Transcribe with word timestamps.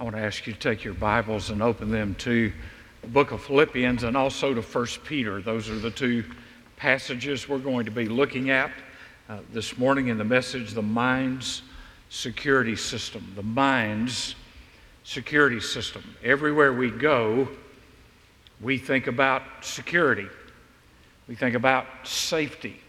I 0.00 0.02
want 0.02 0.16
to 0.16 0.22
ask 0.22 0.44
you 0.48 0.52
to 0.52 0.58
take 0.58 0.82
your 0.82 0.94
Bibles 0.94 1.50
and 1.50 1.62
open 1.62 1.88
them 1.88 2.16
to 2.16 2.52
the 3.00 3.06
book 3.06 3.30
of 3.30 3.44
Philippians 3.44 4.02
and 4.02 4.16
also 4.16 4.52
to 4.52 4.60
1 4.60 4.86
Peter. 5.04 5.40
Those 5.40 5.70
are 5.70 5.78
the 5.78 5.92
two 5.92 6.24
passages 6.76 7.48
we're 7.48 7.58
going 7.58 7.84
to 7.84 7.92
be 7.92 8.06
looking 8.06 8.50
at 8.50 8.72
uh, 9.28 9.38
this 9.52 9.78
morning 9.78 10.08
in 10.08 10.18
the 10.18 10.24
message 10.24 10.72
The 10.72 10.82
Mind's 10.82 11.62
Security 12.10 12.74
System. 12.74 13.32
The 13.36 13.44
Mind's 13.44 14.34
Security 15.04 15.60
System. 15.60 16.02
Everywhere 16.24 16.72
we 16.72 16.90
go, 16.90 17.46
we 18.60 18.78
think 18.78 19.06
about 19.06 19.42
security, 19.60 20.26
we 21.28 21.36
think 21.36 21.54
about 21.54 21.86
safety. 22.02 22.80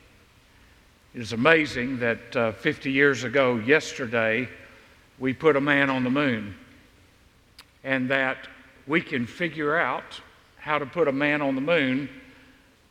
It 1.14 1.22
is 1.22 1.34
amazing 1.34 2.00
that 2.00 2.36
uh, 2.36 2.52
50 2.54 2.92
years 2.92 3.24
ago, 3.24 3.58
yesterday, 3.58 4.50
we 5.20 5.34
put 5.34 5.56
a 5.56 5.62
man 5.62 5.92
on 5.92 6.04
the 6.04 6.10
moon 6.10 6.56
and 7.86 8.10
that 8.10 8.48
we 8.88 9.00
can 9.00 9.25
figure 9.25 9.78
out 9.78 10.20
how 10.57 10.80
to 10.80 10.86
put 10.86 11.07
a 11.07 11.12
man 11.12 11.42
on 11.42 11.56
the 11.56 11.62
moon, 11.62 12.10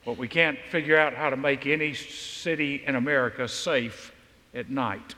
but 0.07 0.17
we 0.17 0.29
can't 0.29 0.59
figure 0.71 0.97
out 0.97 1.13
how 1.13 1.29
to 1.29 1.37
make 1.37 1.67
any 1.67 1.93
city 1.93 2.83
in 2.87 2.95
America 2.95 3.49
safe 3.49 4.13
at 4.55 4.71
night. 4.71 5.17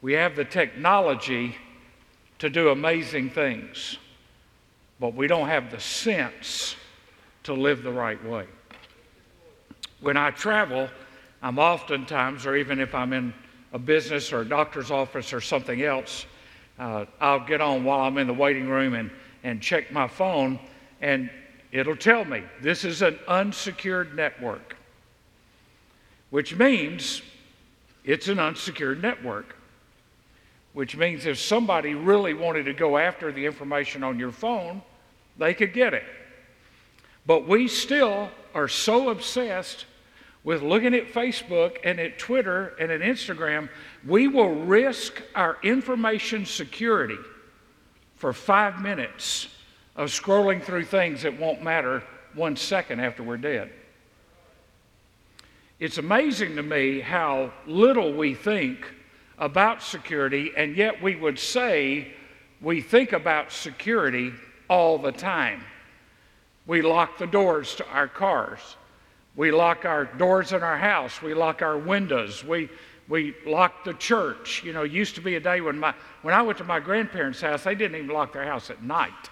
We 0.00 0.14
have 0.14 0.34
the 0.34 0.46
technology 0.46 1.54
to 2.38 2.48
do 2.48 2.70
amazing 2.70 3.30
things, 3.30 3.98
but 4.98 5.14
we 5.14 5.26
don't 5.26 5.48
have 5.48 5.70
the 5.70 5.80
sense 5.80 6.74
to 7.42 7.52
live 7.52 7.82
the 7.82 7.92
right 7.92 8.22
way. 8.24 8.46
When 10.00 10.16
I 10.16 10.30
travel, 10.30 10.88
I'm 11.42 11.58
oftentimes, 11.58 12.46
or 12.46 12.56
even 12.56 12.80
if 12.80 12.94
I'm 12.94 13.12
in 13.12 13.34
a 13.74 13.78
business 13.78 14.32
or 14.32 14.40
a 14.40 14.48
doctor's 14.48 14.90
office 14.90 15.34
or 15.34 15.42
something 15.42 15.82
else, 15.82 16.24
uh, 16.80 17.04
I'll 17.20 17.44
get 17.44 17.60
on 17.60 17.84
while 17.84 18.00
I'm 18.00 18.16
in 18.16 18.26
the 18.26 18.32
waiting 18.34 18.66
room 18.66 18.94
and, 18.94 19.10
and 19.44 19.60
check 19.60 19.92
my 19.92 20.08
phone, 20.08 20.58
and 21.02 21.30
it'll 21.72 21.94
tell 21.94 22.24
me 22.24 22.42
this 22.62 22.84
is 22.84 23.02
an 23.02 23.18
unsecured 23.28 24.16
network, 24.16 24.76
which 26.30 26.56
means 26.56 27.20
it's 28.02 28.28
an 28.28 28.38
unsecured 28.38 29.02
network, 29.02 29.54
which 30.72 30.96
means 30.96 31.26
if 31.26 31.38
somebody 31.38 31.94
really 31.94 32.32
wanted 32.32 32.64
to 32.64 32.72
go 32.72 32.96
after 32.96 33.30
the 33.30 33.44
information 33.44 34.02
on 34.02 34.18
your 34.18 34.32
phone, 34.32 34.80
they 35.36 35.52
could 35.52 35.74
get 35.74 35.92
it. 35.92 36.04
But 37.26 37.46
we 37.46 37.68
still 37.68 38.30
are 38.54 38.68
so 38.68 39.10
obsessed 39.10 39.84
with 40.42 40.62
looking 40.62 40.94
at 40.94 41.12
Facebook 41.12 41.76
and 41.84 42.00
at 42.00 42.18
Twitter 42.18 42.74
and 42.80 42.90
at 42.90 43.00
Instagram, 43.00 43.68
we 44.06 44.26
will 44.28 44.54
risk 44.54 45.22
our 45.34 45.58
information 45.62 46.46
security 46.46 47.18
for 48.16 48.32
five 48.32 48.80
minutes 48.80 49.48
of 49.96 50.08
scrolling 50.08 50.62
through 50.62 50.84
things 50.84 51.22
that 51.22 51.38
won't 51.38 51.62
matter 51.62 52.02
one 52.34 52.56
second 52.56 53.00
after 53.00 53.22
we're 53.22 53.36
dead. 53.36 53.70
It's 55.78 55.98
amazing 55.98 56.56
to 56.56 56.62
me 56.62 57.00
how 57.00 57.52
little 57.66 58.12
we 58.12 58.34
think 58.34 58.86
about 59.38 59.82
security, 59.82 60.52
and 60.56 60.76
yet 60.76 61.02
we 61.02 61.16
would 61.16 61.38
say 61.38 62.12
we 62.60 62.82
think 62.82 63.12
about 63.12 63.50
security 63.52 64.32
all 64.68 64.98
the 64.98 65.12
time. 65.12 65.64
We 66.66 66.82
lock 66.82 67.16
the 67.16 67.26
doors 67.26 67.74
to 67.76 67.86
our 67.88 68.08
cars. 68.08 68.76
We 69.36 69.52
lock 69.52 69.84
our 69.84 70.04
doors 70.04 70.52
in 70.52 70.62
our 70.62 70.78
house. 70.78 71.22
We 71.22 71.34
lock 71.34 71.62
our 71.62 71.78
windows. 71.78 72.44
We, 72.44 72.68
we 73.08 73.34
lock 73.46 73.84
the 73.84 73.94
church. 73.94 74.62
You 74.64 74.72
know, 74.72 74.82
used 74.82 75.14
to 75.14 75.20
be 75.20 75.36
a 75.36 75.40
day 75.40 75.60
when, 75.60 75.78
my, 75.78 75.94
when 76.22 76.34
I 76.34 76.42
went 76.42 76.58
to 76.58 76.64
my 76.64 76.80
grandparents' 76.80 77.40
house, 77.40 77.64
they 77.64 77.74
didn't 77.74 77.96
even 77.96 78.14
lock 78.14 78.32
their 78.32 78.44
house 78.44 78.70
at 78.70 78.82
night. 78.82 79.30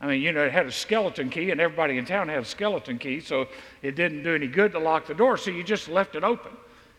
I 0.00 0.06
mean, 0.06 0.22
you 0.22 0.32
know, 0.32 0.44
it 0.44 0.52
had 0.52 0.66
a 0.66 0.72
skeleton 0.72 1.28
key, 1.28 1.50
and 1.50 1.60
everybody 1.60 1.98
in 1.98 2.04
town 2.04 2.28
had 2.28 2.42
a 2.42 2.44
skeleton 2.44 2.98
key, 2.98 3.18
so 3.18 3.48
it 3.82 3.96
didn't 3.96 4.22
do 4.22 4.32
any 4.32 4.46
good 4.46 4.70
to 4.72 4.78
lock 4.78 5.06
the 5.06 5.14
door, 5.14 5.36
so 5.36 5.50
you 5.50 5.64
just 5.64 5.88
left 5.88 6.14
it 6.14 6.22
open. 6.22 6.52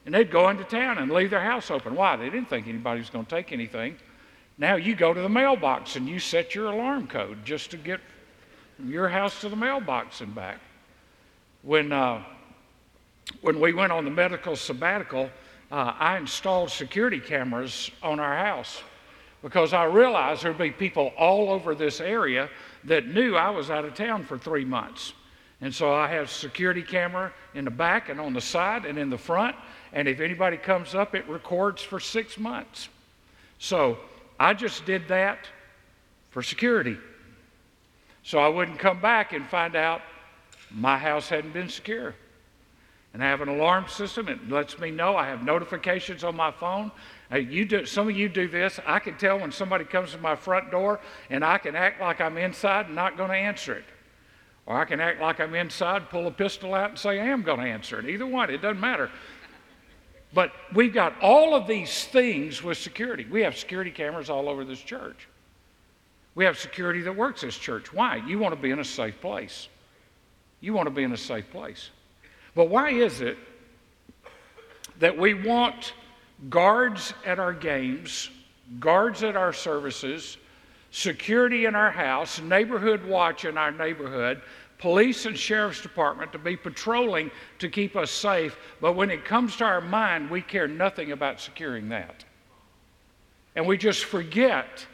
And 0.05 0.13
they'd 0.13 0.29
go 0.29 0.49
into 0.49 0.65
town 0.65 0.97
and 0.97 1.09
leave 1.09 1.29
their 1.29 1.41
house 1.41 1.71
open. 1.71 1.95
Why? 1.95 2.17
They 2.17 2.29
didn't 2.29 2.49
think 2.49 2.67
anybody 2.67 2.99
was 2.99 3.09
going 3.09 3.25
to 3.25 3.35
take 3.35 3.53
anything. 3.53 3.95
Now 4.57 4.75
you 4.75 4.95
go 4.95 5.13
to 5.13 5.21
the 5.21 5.29
mailbox 5.29 5.95
and 5.95 6.09
you 6.09 6.19
set 6.19 6.53
your 6.53 6.71
alarm 6.71 7.07
code 7.07 7.45
just 7.45 7.71
to 7.71 7.77
get 7.77 8.01
from 8.75 8.91
your 8.91 9.07
house 9.07 9.39
to 9.41 9.49
the 9.49 9.55
mailbox 9.55 10.19
and 10.19 10.35
back 10.35 10.59
when, 11.61 11.91
uh, 11.91 12.23
when 13.41 13.59
we 13.59 13.73
went 13.73 13.91
on 13.91 14.05
the 14.05 14.11
medical 14.11 14.55
sabbatical, 14.55 15.29
uh, 15.71 15.93
I 15.97 16.17
installed 16.17 16.71
security 16.71 17.19
cameras 17.19 17.91
on 18.01 18.19
our 18.19 18.35
house 18.35 18.81
because 19.41 19.73
I 19.73 19.85
realized 19.85 20.43
there'd 20.43 20.57
be 20.57 20.71
people 20.71 21.13
all 21.17 21.49
over 21.49 21.75
this 21.75 22.01
area 22.01 22.49
that 22.85 23.07
knew 23.07 23.35
I 23.35 23.49
was 23.49 23.69
out 23.69 23.85
of 23.85 23.93
town 23.93 24.23
for 24.23 24.37
three 24.37 24.65
months. 24.65 25.13
And 25.61 25.73
so 25.73 25.93
I 25.93 26.07
have 26.07 26.29
security 26.29 26.81
camera 26.81 27.33
in 27.53 27.65
the 27.65 27.71
back 27.71 28.09
and 28.09 28.19
on 28.19 28.33
the 28.33 28.41
side 28.41 28.85
and 28.85 28.97
in 28.97 29.09
the 29.09 29.17
front. 29.17 29.55
And 29.91 30.07
if 30.07 30.19
anybody 30.19 30.57
comes 30.57 30.95
up, 30.95 31.15
it 31.15 31.27
records 31.27 31.81
for 31.81 31.99
six 31.99 32.37
months. 32.37 32.89
So 33.59 33.97
I 34.39 34.53
just 34.53 34.85
did 34.85 35.07
that 35.09 35.47
for 36.29 36.41
security. 36.41 36.97
So 38.23 38.39
I 38.39 38.47
wouldn't 38.47 38.79
come 38.79 39.01
back 39.01 39.33
and 39.33 39.45
find 39.47 39.75
out 39.75 40.01
my 40.71 40.97
house 40.97 41.29
hadn't 41.29 41.53
been 41.53 41.69
secure. 41.69 42.15
And 43.13 43.23
I 43.23 43.27
have 43.27 43.41
an 43.41 43.49
alarm 43.49 43.87
system. 43.87 44.27
It 44.27 44.49
lets 44.49 44.77
me 44.77 44.91
know. 44.91 45.15
I 45.15 45.25
have 45.27 45.43
notifications 45.43 46.23
on 46.23 46.35
my 46.35 46.51
phone. 46.51 46.91
you 47.33 47.65
do, 47.65 47.85
some 47.85 48.07
of 48.07 48.15
you 48.15 48.29
do 48.29 48.47
this. 48.47 48.79
I 48.85 48.99
can 48.99 49.17
tell 49.17 49.39
when 49.39 49.51
somebody 49.51 49.83
comes 49.83 50.11
to 50.11 50.19
my 50.19 50.35
front 50.35 50.69
door, 50.69 50.99
and 51.29 51.43
I 51.43 51.57
can 51.57 51.75
act 51.75 51.99
like 51.99 52.21
I'm 52.21 52.37
inside 52.37 52.85
and 52.85 52.95
not 52.95 53.17
going 53.17 53.29
to 53.29 53.35
answer 53.35 53.73
it. 53.73 53.85
Or 54.67 54.79
I 54.79 54.85
can 54.85 54.99
act 54.99 55.19
like 55.19 55.39
I'm 55.39 55.55
inside, 55.55 56.09
pull 56.09 56.27
a 56.27 56.31
pistol 56.31 56.75
out, 56.75 56.91
and 56.91 56.99
say 56.99 57.19
I 57.19 57.25
am 57.25 57.41
going 57.41 57.59
to 57.59 57.65
answer 57.65 57.99
it. 57.99 58.07
Either 58.07 58.27
one, 58.27 58.51
it 58.51 58.61
doesn't 58.61 58.79
matter. 58.79 59.09
But 60.31 60.51
we've 60.75 60.93
got 60.93 61.19
all 61.21 61.55
of 61.55 61.65
these 61.65 62.05
things 62.05 62.61
with 62.61 62.77
security. 62.77 63.25
We 63.25 63.41
have 63.41 63.57
security 63.57 63.89
cameras 63.89 64.29
all 64.29 64.47
over 64.47 64.63
this 64.63 64.79
church. 64.79 65.27
We 66.35 66.45
have 66.45 66.59
security 66.59 67.01
that 67.01 67.15
works 67.15 67.41
this 67.41 67.57
church. 67.57 67.91
Why? 67.91 68.17
You 68.17 68.37
want 68.37 68.53
to 68.53 68.61
be 68.61 68.69
in 68.69 68.77
a 68.77 68.85
safe 68.85 69.19
place. 69.19 69.67
You 70.61 70.73
want 70.73 70.87
to 70.87 70.91
be 70.91 71.03
in 71.03 71.13
a 71.13 71.17
safe 71.17 71.49
place. 71.51 71.89
But 72.55 72.69
why 72.69 72.91
is 72.91 73.21
it 73.21 73.37
that 74.99 75.17
we 75.17 75.33
want 75.33 75.93
guards 76.49 77.13
at 77.25 77.39
our 77.39 77.53
games, 77.53 78.29
guards 78.79 79.23
at 79.23 79.35
our 79.35 79.53
services, 79.53 80.37
security 80.91 81.65
in 81.65 81.75
our 81.75 81.91
house, 81.91 82.41
neighborhood 82.41 83.05
watch 83.05 83.45
in 83.45 83.57
our 83.57 83.71
neighborhood, 83.71 84.41
police 84.77 85.25
and 85.25 85.37
sheriff's 85.37 85.81
department 85.81 86.31
to 86.31 86.37
be 86.37 86.55
patrolling 86.55 87.29
to 87.59 87.69
keep 87.69 87.95
us 87.95 88.11
safe, 88.11 88.57
but 88.81 88.93
when 88.93 89.09
it 89.09 89.25
comes 89.25 89.55
to 89.57 89.65
our 89.65 89.81
mind, 89.81 90.29
we 90.29 90.41
care 90.41 90.67
nothing 90.67 91.11
about 91.11 91.39
securing 91.39 91.89
that. 91.89 92.23
And 93.55 93.67
we 93.67 93.77
just 93.77 94.05
forget 94.05 94.85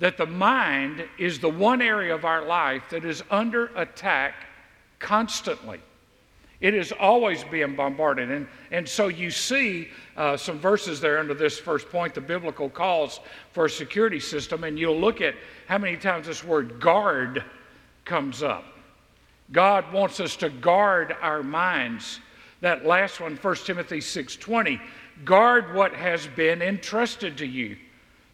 that 0.00 0.16
the 0.16 0.26
mind 0.26 1.04
is 1.18 1.38
the 1.38 1.48
one 1.48 1.80
area 1.80 2.14
of 2.14 2.24
our 2.24 2.44
life 2.44 2.82
that 2.90 3.04
is 3.04 3.22
under 3.30 3.66
attack 3.76 4.34
constantly. 5.00 5.80
It 6.60 6.74
is 6.74 6.92
always 6.92 7.42
being 7.44 7.74
bombarded. 7.74 8.30
And, 8.30 8.46
and 8.70 8.86
so 8.86 9.08
you 9.08 9.30
see 9.30 9.88
uh, 10.16 10.36
some 10.36 10.58
verses 10.58 11.00
there 11.00 11.18
under 11.18 11.32
this 11.32 11.58
first 11.58 11.88
point, 11.88 12.14
the 12.14 12.20
biblical 12.20 12.68
calls 12.68 13.20
for 13.52 13.64
a 13.64 13.70
security 13.70 14.20
system, 14.20 14.64
and 14.64 14.78
you'll 14.78 15.00
look 15.00 15.22
at 15.22 15.34
how 15.66 15.78
many 15.78 15.96
times 15.96 16.26
this 16.26 16.44
word 16.44 16.78
guard 16.78 17.42
comes 18.04 18.42
up. 18.42 18.64
God 19.52 19.90
wants 19.92 20.20
us 20.20 20.36
to 20.36 20.50
guard 20.50 21.16
our 21.22 21.42
minds. 21.42 22.20
That 22.60 22.84
last 22.84 23.20
one, 23.20 23.36
1 23.36 23.54
Timothy 23.64 24.00
6:20, 24.00 24.80
guard 25.24 25.74
what 25.74 25.94
has 25.94 26.26
been 26.26 26.60
entrusted 26.60 27.38
to 27.38 27.46
you. 27.46 27.76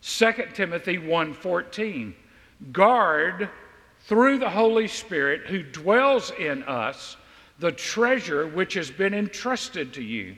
2 0.02 0.52
Timothy 0.54 0.98
1:14, 0.98 2.14
guard 2.72 3.48
through 4.06 4.38
the 4.38 4.50
Holy 4.50 4.88
Spirit 4.88 5.46
who 5.46 5.62
dwells 5.62 6.30
in 6.38 6.62
us 6.64 7.16
the 7.58 7.72
treasure 7.72 8.46
which 8.46 8.74
has 8.74 8.90
been 8.90 9.14
entrusted 9.14 9.92
to 9.94 10.02
you. 10.02 10.36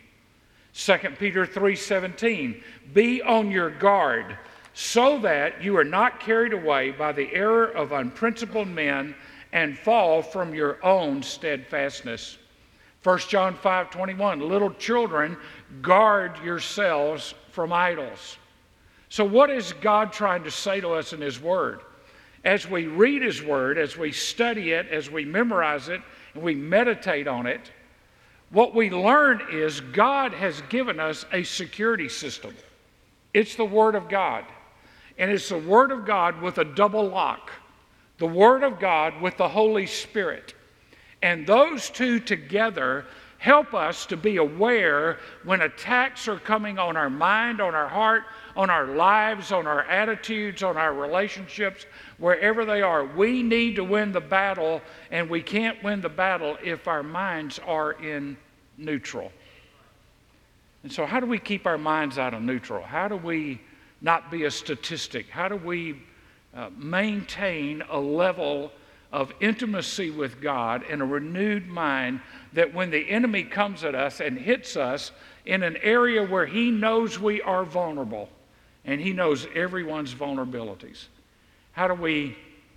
2 0.73 1.17
Peter 1.19 1.45
3:17 1.45 2.63
Be 2.95 3.21
on 3.23 3.51
your 3.51 3.71
guard 3.71 4.39
so 4.73 5.19
that 5.19 5.63
you 5.63 5.77
are 5.77 5.85
not 5.85 6.21
carried 6.21 6.53
away 6.53 6.93
by 6.93 7.13
the 7.13 7.35
error 7.35 7.67
of 7.67 7.93
unprincipled 7.93 8.69
men 8.69 9.15
and 9.53 9.79
fall 9.79 10.23
from 10.23 10.55
your 10.55 10.83
own 10.85 11.23
steadfastness. 11.23 12.39
1 13.03 13.19
John 13.29 13.55
5:21 13.57 14.41
Little 14.41 14.73
children 14.75 15.37
guard 15.83 16.39
yourselves 16.43 17.35
from 17.51 17.73
idols. 17.73 18.39
So 19.09 19.25
what 19.25 19.51
is 19.51 19.73
God 19.75 20.13
trying 20.13 20.45
to 20.45 20.51
say 20.51 20.81
to 20.81 20.91
us 20.91 21.13
in 21.13 21.21
his 21.21 21.41
word? 21.41 21.81
As 22.45 22.69
we 22.69 22.87
read 22.87 23.23
His 23.23 23.43
Word, 23.43 23.79
as 23.79 23.97
we 23.97 24.13
study 24.13 24.73
it, 24.73 24.89
as 24.89 25.11
we 25.11 25.25
memorize 25.25 25.89
it, 25.89 26.01
and 26.35 26.43
we 26.43 26.55
meditate 26.55 27.27
on 27.27 27.47
it, 27.47 27.71
what 28.51 28.75
we 28.75 28.91
learn 28.91 29.43
is 29.53 29.81
God 29.81 30.33
has 30.33 30.63
given 30.69 30.99
us 30.99 31.27
a 31.33 31.43
security 31.43 32.09
system. 32.09 32.55
It's 33.35 33.57
the 33.57 33.65
Word 33.65 33.95
of 33.95 34.09
God. 34.09 34.45
and 35.19 35.31
it's 35.31 35.49
the 35.49 35.59
Word 35.59 35.91
of 35.91 36.07
God 36.07 36.41
with 36.41 36.59
a 36.59 36.65
double 36.65 37.09
lock 37.09 37.51
the 38.19 38.27
Word 38.27 38.65
of 38.65 38.79
God 38.81 39.21
with 39.23 39.37
the 39.37 39.49
Holy 39.49 39.87
Spirit. 39.87 40.55
And 41.23 41.47
those 41.47 41.89
two 41.89 42.21
together 42.21 43.07
help 43.39 43.73
us 43.73 44.05
to 44.07 44.17
be 44.17 44.37
aware 44.37 45.19
when 45.45 45.63
attacks 45.63 46.29
are 46.29 46.39
coming 46.39 46.79
on 46.79 46.97
our 46.97 47.09
mind, 47.09 47.61
on 47.61 47.75
our 47.75 47.89
heart, 47.89 48.25
on 48.57 48.69
our 48.69 48.87
lives, 48.87 49.53
on 49.53 49.67
our 49.67 49.83
attitudes, 49.85 50.63
on 50.63 50.77
our 50.77 50.93
relationships, 50.93 51.87
wherever 52.19 52.65
they 52.65 52.83
are. 52.83 53.05
We 53.05 53.43
need 53.43 53.77
to 53.77 53.85
win 53.85 54.13
the 54.13 54.21
battle, 54.21 54.83
and 55.13 55.31
we 55.31 55.41
can't 55.41 55.83
win 55.83 56.01
the 56.01 56.09
battle 56.09 56.59
if 56.63 56.89
our 56.89 57.05
minds 57.05 57.61
are 57.61 57.93
in 57.93 58.37
neutral. 58.77 59.33
And 60.83 60.93
so, 60.93 61.07
how 61.07 61.21
do 61.21 61.27
we 61.27 61.39
keep 61.39 61.67
our 61.67 61.79
minds 61.79 62.19
out 62.19 62.35
of 62.35 62.43
neutral? 62.43 62.83
How 62.83 63.09
do 63.09 63.17
we 63.17 63.61
not 64.01 64.31
be 64.31 64.45
a 64.45 64.51
statistic? 64.51 65.29
How 65.29 65.49
do 65.49 65.57
we 65.57 66.03
uh, 66.55 66.71
maintain 66.77 67.83
a 67.91 67.99
level 67.99 68.73
of 69.13 69.33
intimacy 69.41 70.11
with 70.11 70.41
God 70.41 70.85
and 70.89 71.01
a 71.01 71.05
renewed 71.05 71.67
mind 71.67 72.21
that 72.53 72.75
when 72.75 72.91
the 72.91 73.09
enemy 73.09 73.45
comes 73.45 73.85
at 73.85 73.95
us 73.95 74.21
and 74.21 74.39
hits 74.39 74.77
us 74.77 75.13
in 75.47 75.63
an 75.63 75.79
area 75.79 76.25
where 76.25 76.47
he 76.47 76.71
knows 76.71 77.19
we 77.19 77.41
are 77.41 77.65
vulnerable 77.65 78.29
and 78.85 79.01
he 79.01 79.13
knows 79.13 79.47
everyone's 79.55 80.15
vulnerabilities, 80.15 81.07
how 81.73 81.89
do 81.89 81.95
we 81.95 82.37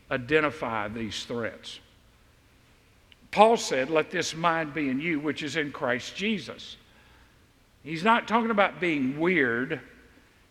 identify 0.09 0.87
these 0.87 1.25
threats? 1.25 1.79
Paul 3.31 3.57
said, 3.57 3.89
Let 3.89 4.11
this 4.11 4.35
mind 4.35 4.73
be 4.73 4.89
in 4.89 4.99
you, 4.99 5.19
which 5.19 5.41
is 5.41 5.55
in 5.55 5.71
Christ 5.71 6.15
Jesus. 6.15 6.77
He's 7.83 8.03
not 8.03 8.27
talking 8.27 8.51
about 8.51 8.79
being 8.79 9.19
weird. 9.19 9.79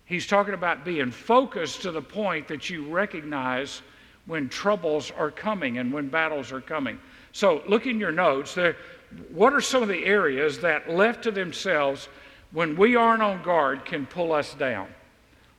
He's 0.04 0.26
talking 0.26 0.54
about 0.54 0.84
being 0.84 1.10
focused 1.10 1.82
to 1.82 1.92
the 1.92 2.02
point 2.02 2.48
that 2.48 2.68
you 2.68 2.88
recognize 2.88 3.82
when 4.30 4.48
troubles 4.48 5.10
are 5.18 5.32
coming 5.32 5.78
and 5.78 5.92
when 5.92 6.08
battles 6.08 6.52
are 6.52 6.60
coming. 6.60 7.00
So, 7.32 7.64
look 7.66 7.86
in 7.86 7.98
your 7.98 8.12
notes. 8.12 8.54
There, 8.54 8.76
what 9.32 9.52
are 9.52 9.60
some 9.60 9.82
of 9.82 9.88
the 9.88 10.04
areas 10.04 10.60
that, 10.60 10.88
left 10.88 11.24
to 11.24 11.32
themselves, 11.32 12.08
when 12.52 12.76
we 12.76 12.94
aren't 12.94 13.22
on 13.22 13.42
guard, 13.42 13.84
can 13.84 14.06
pull 14.06 14.32
us 14.32 14.54
down? 14.54 14.86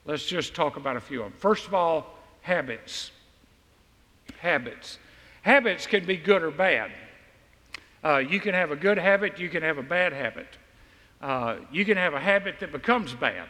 Let's 0.06 0.26
just 0.26 0.56
talk 0.56 0.78
about 0.78 0.96
a 0.96 1.02
few 1.02 1.22
of 1.22 1.32
them. 1.32 1.40
First 1.40 1.68
of 1.68 1.74
all, 1.74 2.16
habits. 2.40 3.12
Habits. 4.40 5.00
Habits 5.42 5.86
can 5.86 6.06
be 6.06 6.16
good 6.16 6.42
or 6.42 6.52
bad. 6.52 6.92
Uh, 8.06 8.20
you 8.20 8.40
can 8.40 8.54
have 8.54 8.72
a 8.72 8.78
good 8.78 8.98
habit, 8.98 9.38
you 9.38 9.50
can 9.50 9.64
have 9.64 9.80
a 9.80 9.84
bad 9.84 10.14
habit. 10.14 10.48
Uh, 11.22 11.58
you 11.74 11.84
can 11.84 11.98
have 11.98 12.14
a 12.14 12.22
habit 12.22 12.62
that 12.62 12.72
becomes 12.72 13.14
bad. 13.16 13.50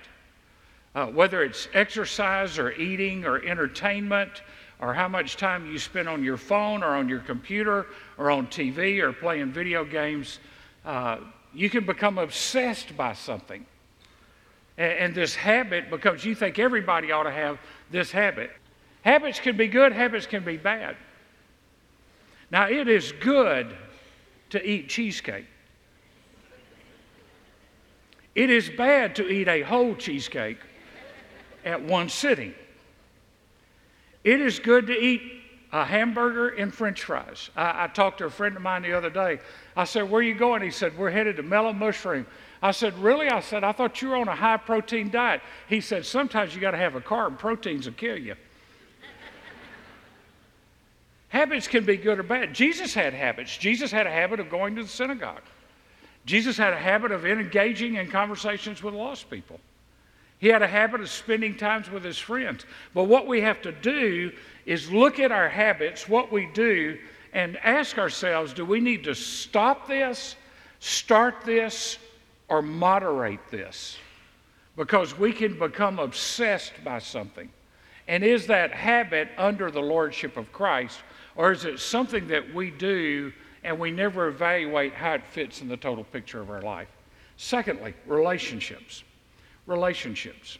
Uh, 0.95 1.05
whether 1.05 1.43
it's 1.43 1.67
exercise 1.75 2.57
or 2.57 2.71
eating 2.71 3.23
or 3.23 3.37
entertainment 3.45 4.41
or 4.81 4.93
how 4.93 5.07
much 5.07 5.37
time 5.37 5.71
you 5.71 5.77
spend 5.77 6.09
on 6.09 6.23
your 6.23 6.37
phone 6.37 6.81
or 6.83 6.95
on 6.95 7.07
your 7.07 7.19
computer 7.19 7.85
or 8.17 8.31
on 8.31 8.47
TV 8.47 8.99
or 8.99 9.13
playing 9.13 9.51
video 9.51 9.85
games, 9.85 10.39
uh, 10.85 11.17
you 11.53 11.69
can 11.69 11.85
become 11.85 12.17
obsessed 12.17 12.97
by 12.97 13.13
something. 13.13 13.63
And, 14.77 14.91
and 14.93 15.15
this 15.15 15.35
habit 15.35 15.91
becomes, 15.91 16.25
you 16.25 16.33
think 16.33 16.57
everybody 16.57 17.11
ought 17.11 17.23
to 17.23 17.31
have 17.31 17.59
this 17.91 18.11
habit. 18.11 18.49
Habits 19.03 19.39
can 19.39 19.55
be 19.55 19.67
good, 19.67 19.93
habits 19.93 20.25
can 20.25 20.43
be 20.43 20.57
bad. 20.57 20.97
Now, 22.49 22.67
it 22.67 22.87
is 22.87 23.11
good 23.11 23.75
to 24.49 24.67
eat 24.67 24.89
cheesecake. 24.89 25.45
It 28.33 28.49
is 28.49 28.69
bad 28.69 29.15
to 29.17 29.27
eat 29.27 29.47
a 29.47 29.61
whole 29.61 29.95
cheesecake 29.95 30.59
at 31.63 31.81
one 31.81 32.09
sitting. 32.09 32.53
It 34.23 34.39
is 34.39 34.59
good 34.59 34.87
to 34.87 34.93
eat 34.93 35.41
a 35.71 35.85
hamburger 35.85 36.49
and 36.49 36.73
french 36.73 37.03
fries. 37.03 37.49
I, 37.55 37.85
I, 37.85 37.87
talked 37.87 38.17
to 38.17 38.25
a 38.25 38.29
friend 38.29 38.55
of 38.55 38.61
mine 38.61 38.81
the 38.81 38.93
other 38.93 39.09
day. 39.09 39.39
I 39.75 39.85
said, 39.85 40.09
Where 40.09 40.19
are 40.19 40.23
you 40.23 40.35
going? 40.35 40.61
He 40.61 40.71
said, 40.71 40.97
We're 40.97 41.11
headed 41.11 41.37
to 41.37 41.43
Mellow 41.43 41.71
Mushroom. 41.71 42.25
I 42.61 42.71
said, 42.71 42.97
Really? 42.99 43.29
I 43.29 43.39
said, 43.39 43.63
I 43.63 43.71
thought 43.71 44.01
you 44.01 44.09
were 44.09 44.17
on 44.17 44.27
a 44.27 44.35
high 44.35 44.57
protein 44.57 45.09
diet. 45.09 45.41
He 45.67 45.79
said, 45.79 46.05
Sometimes 46.05 46.53
you 46.53 46.59
got 46.59 46.71
to 46.71 46.77
have 46.77 46.95
a 46.95 47.01
carb, 47.01 47.37
proteins 47.37 47.85
will 47.85 47.93
kill 47.93 48.17
you. 48.17 48.35
habits 51.29 51.67
can 51.67 51.85
be 51.85 51.95
good 51.95 52.19
or 52.19 52.23
bad. 52.23 52.53
Jesus 52.53 52.93
had 52.93 53.13
habits. 53.13 53.55
Jesus 53.55 53.91
had 53.91 54.05
a 54.05 54.11
habit 54.11 54.41
of 54.41 54.49
going 54.49 54.75
to 54.75 54.83
the 54.83 54.89
synagogue. 54.89 55.43
Jesus 56.25 56.57
had 56.57 56.73
a 56.73 56.77
habit 56.77 57.11
of 57.11 57.25
engaging 57.25 57.95
in 57.95 58.11
conversations 58.11 58.83
with 58.83 58.93
lost 58.93 59.29
people. 59.29 59.59
He 60.41 60.47
had 60.47 60.63
a 60.63 60.67
habit 60.67 61.01
of 61.01 61.09
spending 61.09 61.55
times 61.55 61.91
with 61.91 62.03
his 62.03 62.17
friends. 62.17 62.65
But 62.95 63.03
what 63.03 63.27
we 63.27 63.41
have 63.41 63.61
to 63.61 63.71
do 63.71 64.31
is 64.65 64.91
look 64.91 65.19
at 65.19 65.31
our 65.31 65.47
habits, 65.47 66.09
what 66.09 66.31
we 66.31 66.47
do, 66.47 66.97
and 67.31 67.57
ask 67.57 67.99
ourselves 67.99 68.51
do 68.51 68.65
we 68.65 68.79
need 68.79 69.03
to 69.03 69.13
stop 69.13 69.87
this, 69.87 70.35
start 70.79 71.45
this, 71.45 71.99
or 72.49 72.63
moderate 72.63 73.51
this? 73.51 73.99
Because 74.75 75.15
we 75.15 75.31
can 75.31 75.59
become 75.59 75.99
obsessed 75.99 76.73
by 76.83 76.97
something. 76.97 77.49
And 78.07 78.23
is 78.23 78.47
that 78.47 78.71
habit 78.71 79.29
under 79.37 79.69
the 79.69 79.79
lordship 79.79 80.37
of 80.37 80.51
Christ, 80.51 81.01
or 81.35 81.51
is 81.51 81.65
it 81.65 81.79
something 81.79 82.27
that 82.29 82.51
we 82.51 82.71
do 82.71 83.31
and 83.63 83.77
we 83.77 83.91
never 83.91 84.27
evaluate 84.27 84.95
how 84.95 85.13
it 85.13 85.23
fits 85.23 85.61
in 85.61 85.67
the 85.67 85.77
total 85.77 86.03
picture 86.03 86.41
of 86.41 86.49
our 86.49 86.63
life? 86.63 86.89
Secondly, 87.37 87.93
relationships 88.07 89.03
relationships. 89.65 90.57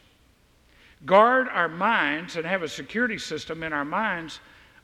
Guard 1.06 1.48
our 1.50 1.68
minds 1.68 2.36
and 2.36 2.46
have 2.46 2.64
a 2.64 2.68
security 2.68 3.18
system 3.18 3.64
in 3.64 3.74
our 3.74 3.86
minds 3.86 4.40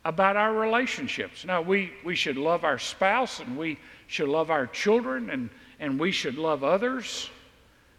about 0.06 0.36
our 0.36 0.54
relationships. 0.54 1.46
Now, 1.46 1.62
we, 1.62 1.92
we 2.04 2.16
should 2.16 2.38
love 2.38 2.64
our 2.64 2.80
spouse 2.80 3.40
and 3.40 3.58
we 3.58 3.78
should 4.08 4.30
love 4.30 4.50
our 4.50 4.66
children 4.68 5.30
and, 5.30 5.50
and 5.80 6.00
we 6.00 6.12
should 6.12 6.38
love 6.38 6.64
others, 6.64 7.30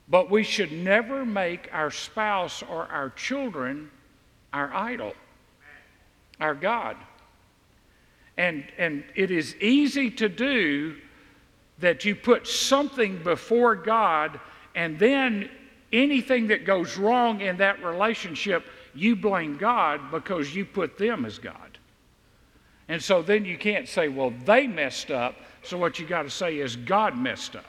but 0.09 0.31
we 0.31 0.43
should 0.43 0.73
never 0.73 1.25
make 1.25 1.69
our 1.73 1.91
spouse 1.91 2.63
or 2.63 2.87
our 2.87 3.11
children 3.11 3.91
our 4.53 4.73
idol, 4.73 5.13
our 6.41 6.55
God. 6.55 6.97
And, 8.37 8.65
and 8.79 9.05
it 9.15 9.31
is 9.31 9.57
easy 9.57 10.11
to 10.13 10.29
do 10.29 10.97
that 11.81 12.05
you 12.05 12.15
put 12.15 12.47
something 12.47 13.23
before 13.23 13.75
God 13.75 14.41
and 14.75 14.99
then 14.99 15.51
anything 15.93 16.49
that 16.49 16.65
goes 16.65 16.97
wrong 16.97 17.41
in 17.41 17.57
that 17.59 17.83
relationship, 17.85 18.65
you 18.95 19.17
blame 19.17 19.57
God 19.57 20.11
because 20.11 20.55
you 20.55 20.65
put 20.65 20.99
them 20.99 21.25
as 21.25 21.39
God. 21.39 21.79
And 22.89 23.03
so 23.03 23.23
then 23.23 23.45
you 23.45 23.59
can't 23.59 23.89
say, 23.89 24.09
well, 24.09 24.33
they 24.45 24.67
messed 24.67 25.11
up. 25.11 25.37
So 25.63 25.77
what 25.77 25.99
you 25.99 26.07
got 26.07 26.23
to 26.23 26.31
say 26.31 26.59
is, 26.59 26.77
God 26.77 27.17
messed 27.17 27.55
up. 27.55 27.65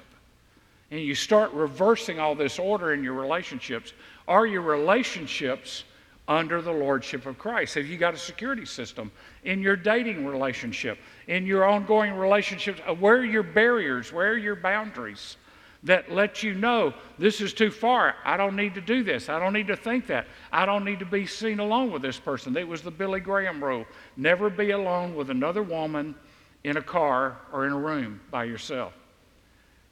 And 0.92 1.02
you 1.02 1.14
start 1.14 1.52
reversing 1.54 2.20
all 2.20 2.36
this 2.36 2.58
order 2.58 2.94
in 2.94 3.04
your 3.04 3.14
relationships. 3.14 3.94
Are 4.28 4.48
your 4.48 4.62
relationships 4.62 5.84
under 6.28 6.62
the 6.62 6.72
lordship 6.72 7.26
of 7.26 7.38
Christ? 7.38 7.76
Have 7.76 7.88
you 7.88 7.98
got 7.98 8.14
a 8.14 8.18
security 8.18 8.66
system 8.66 9.12
in 9.44 9.62
your 9.62 9.76
dating 9.76 10.26
relationship, 10.26 10.98
in 11.28 11.46
your 11.46 11.66
ongoing 11.66 12.14
relationships? 12.14 12.80
Where 13.00 13.18
are 13.18 13.26
your 13.26 13.44
barriers? 13.44 14.14
Where 14.14 14.32
are 14.32 14.38
your 14.38 14.56
boundaries? 14.56 15.38
That 15.84 16.12
let 16.12 16.44
you 16.44 16.54
know 16.54 16.94
this 17.18 17.40
is 17.40 17.54
too 17.54 17.72
far. 17.72 18.16
I 18.26 18.36
don't 18.38 18.56
need 18.56 18.76
to 18.76 18.82
do 18.82 19.04
this. 19.04 19.30
I 19.30 19.40
don't 19.40 19.54
need 19.54 19.68
to 19.68 19.78
think 19.78 20.08
that. 20.08 20.28
I 20.52 20.66
don't 20.66 20.84
need 20.84 21.00
to 21.00 21.06
be 21.06 21.26
seen 21.26 21.60
alone 21.60 21.92
with 21.92 22.02
this 22.02 22.20
person. 22.20 22.56
It 22.58 22.68
was 22.68 22.82
the 22.82 22.92
Billy 22.92 23.20
Graham 23.20 23.64
rule 23.64 23.86
never 24.18 24.50
be 24.50 24.72
alone 24.72 25.16
with 25.16 25.30
another 25.30 25.64
woman 25.64 26.16
in 26.64 26.78
a 26.78 26.82
car 26.82 27.38
or 27.54 27.66
in 27.66 27.72
a 27.72 27.78
room 27.78 28.20
by 28.30 28.44
yourself. 28.44 28.94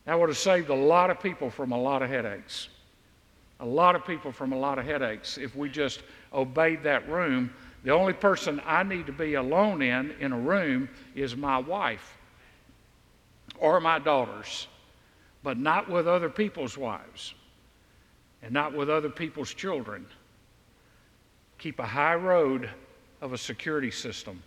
That 0.05 0.19
would 0.19 0.29
have 0.29 0.37
saved 0.37 0.69
a 0.69 0.75
lot 0.75 1.09
of 1.09 1.21
people 1.21 1.49
from 1.49 1.71
a 1.71 1.79
lot 1.79 2.01
of 2.01 2.09
headaches. 2.09 2.67
A 3.59 3.65
lot 3.65 3.95
of 3.95 4.05
people 4.05 4.31
from 4.31 4.51
a 4.51 4.57
lot 4.57 4.77
of 4.77 4.85
headaches 4.85 5.37
if 5.37 5.55
we 5.55 5.69
just 5.69 6.01
obeyed 6.33 6.83
that 6.83 7.09
room. 7.09 7.51
The 7.83 7.91
only 7.91 8.13
person 8.13 8.61
I 8.65 8.83
need 8.83 9.05
to 9.05 9.13
be 9.13 9.35
alone 9.35 9.81
in 9.81 10.11
in 10.19 10.33
a 10.33 10.37
room 10.37 10.89
is 11.15 11.35
my 11.35 11.57
wife 11.57 12.17
or 13.59 13.79
my 13.79 13.99
daughters 13.99 14.67
but 15.47 15.57
not 15.57 15.89
with 15.89 16.09
other 16.09 16.27
people's 16.27 16.77
wives 16.77 17.33
and 18.43 18.51
not 18.51 18.73
with 18.73 18.89
other 18.89 19.07
people's 19.07 19.53
children. 19.53 20.05
Keep 21.57 21.79
a 21.79 21.85
high 21.85 22.15
road 22.15 22.69
of 23.21 23.31
a 23.31 23.37
security 23.37 23.89
system. 23.89 24.43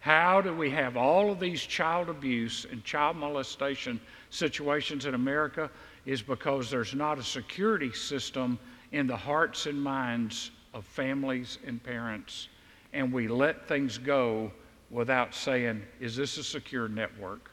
How 0.00 0.40
do 0.40 0.52
we 0.52 0.68
have 0.70 0.96
all 0.96 1.30
of 1.30 1.38
these 1.38 1.62
child 1.62 2.08
abuse 2.08 2.66
and 2.68 2.82
child 2.82 3.16
molestation 3.16 4.00
situations 4.30 5.06
in 5.06 5.14
America? 5.14 5.70
Is 6.06 6.22
because 6.22 6.72
there's 6.72 6.92
not 6.92 7.20
a 7.20 7.22
security 7.22 7.92
system 7.92 8.58
in 8.90 9.06
the 9.06 9.16
hearts 9.16 9.66
and 9.66 9.80
minds 9.80 10.50
of 10.74 10.84
families 10.84 11.58
and 11.64 11.80
parents. 11.80 12.48
And 12.92 13.12
we 13.12 13.28
let 13.28 13.68
things 13.68 13.96
go 13.96 14.50
without 14.90 15.36
saying, 15.36 15.84
Is 16.00 16.16
this 16.16 16.36
a 16.36 16.42
secure 16.42 16.88
network? 16.88 17.48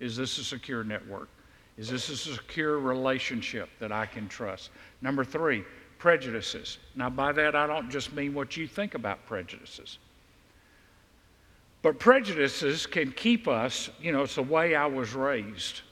Is 0.00 0.18
this 0.18 0.36
a 0.36 0.44
secure 0.44 0.84
network? 0.84 1.30
Is 1.78 1.88
this 1.88 2.08
a 2.08 2.16
secure 2.16 2.78
relationship 2.78 3.68
that 3.80 3.92
I 3.92 4.06
can 4.06 4.28
trust? 4.28 4.70
Number 5.02 5.24
three, 5.24 5.64
prejudices. 5.98 6.78
Now, 6.94 7.10
by 7.10 7.32
that, 7.32 7.54
I 7.54 7.66
don't 7.66 7.90
just 7.90 8.12
mean 8.12 8.34
what 8.34 8.56
you 8.56 8.66
think 8.66 8.94
about 8.94 9.24
prejudices. 9.26 9.98
But 11.82 11.98
prejudices 11.98 12.86
can 12.86 13.12
keep 13.12 13.46
us, 13.46 13.90
you 14.00 14.12
know, 14.12 14.22
it's 14.22 14.34
the 14.34 14.42
way 14.42 14.74
I 14.74 14.86
was 14.86 15.14
raised. 15.14 15.82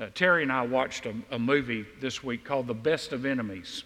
Uh, 0.00 0.06
Terry 0.14 0.44
and 0.44 0.52
I 0.52 0.62
watched 0.62 1.06
a, 1.06 1.14
a 1.32 1.38
movie 1.38 1.84
this 2.00 2.22
week 2.22 2.44
called 2.44 2.66
The 2.66 2.74
Best 2.74 3.12
of 3.12 3.26
Enemies. 3.26 3.82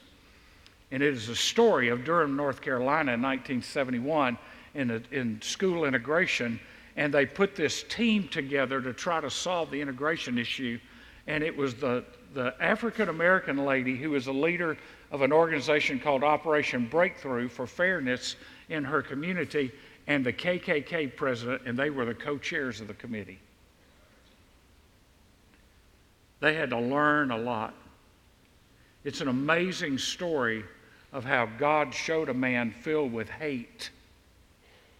And 0.91 1.03
it 1.03 1.15
is 1.15 1.31
a 1.31 1.37
story 1.37 1.89
of 1.89 2.05
Durham, 2.05 2.37
North 2.37 2.61
Carolina 2.61 3.15
in 3.15 3.23
1971 3.23 4.37
in, 4.75 4.91
a, 4.91 5.03
in 5.11 5.41
school 5.41 5.87
integration. 5.87 6.61
And 6.97 7.15
they 7.15 7.25
put 7.25 7.57
this 7.57 7.83
team 7.85 8.29
together 8.29 8.83
to 8.83 8.93
try 8.93 9.21
to 9.23 9.31
solve 9.31 9.71
the 9.71 9.81
integration 9.81 10.37
issue. 10.37 10.79
And 11.27 11.45
it 11.45 11.57
was 11.57 11.75
the, 11.75 12.05
the 12.35 12.55
African 12.61 13.09
American 13.09 13.65
lady 13.65 13.97
who 13.97 14.11
was 14.11 14.27
a 14.27 14.33
leader 14.33 14.77
of 15.11 15.23
an 15.23 15.33
organization 15.33 16.01
called 16.01 16.25
Operation 16.25 16.87
Breakthrough 16.87 17.49
for 17.49 17.67
Fairness 17.67 18.37
in 18.69 18.85
her 18.85 19.03
community 19.03 19.73
and 20.07 20.27
the 20.27 20.33
KKK 20.33 21.15
president, 21.15 21.63
and 21.67 21.79
they 21.79 21.91
were 21.91 22.05
the 22.05 22.15
co 22.15 22.39
chairs 22.39 22.81
of 22.81 22.89
the 22.89 22.95
committee. 22.95 23.39
They 26.41 26.55
had 26.55 26.71
to 26.71 26.81
learn 26.81 27.31
a 27.31 27.39
lot. 27.39 27.75
It's 29.05 29.21
an 29.21 29.29
amazing 29.29 29.99
story 29.99 30.65
of 31.13 31.25
how 31.25 31.47
God 31.47 31.95
showed 31.95 32.29
a 32.29 32.35
man 32.35 32.73
filled 32.73 33.13
with 33.13 33.29
hate 33.29 33.91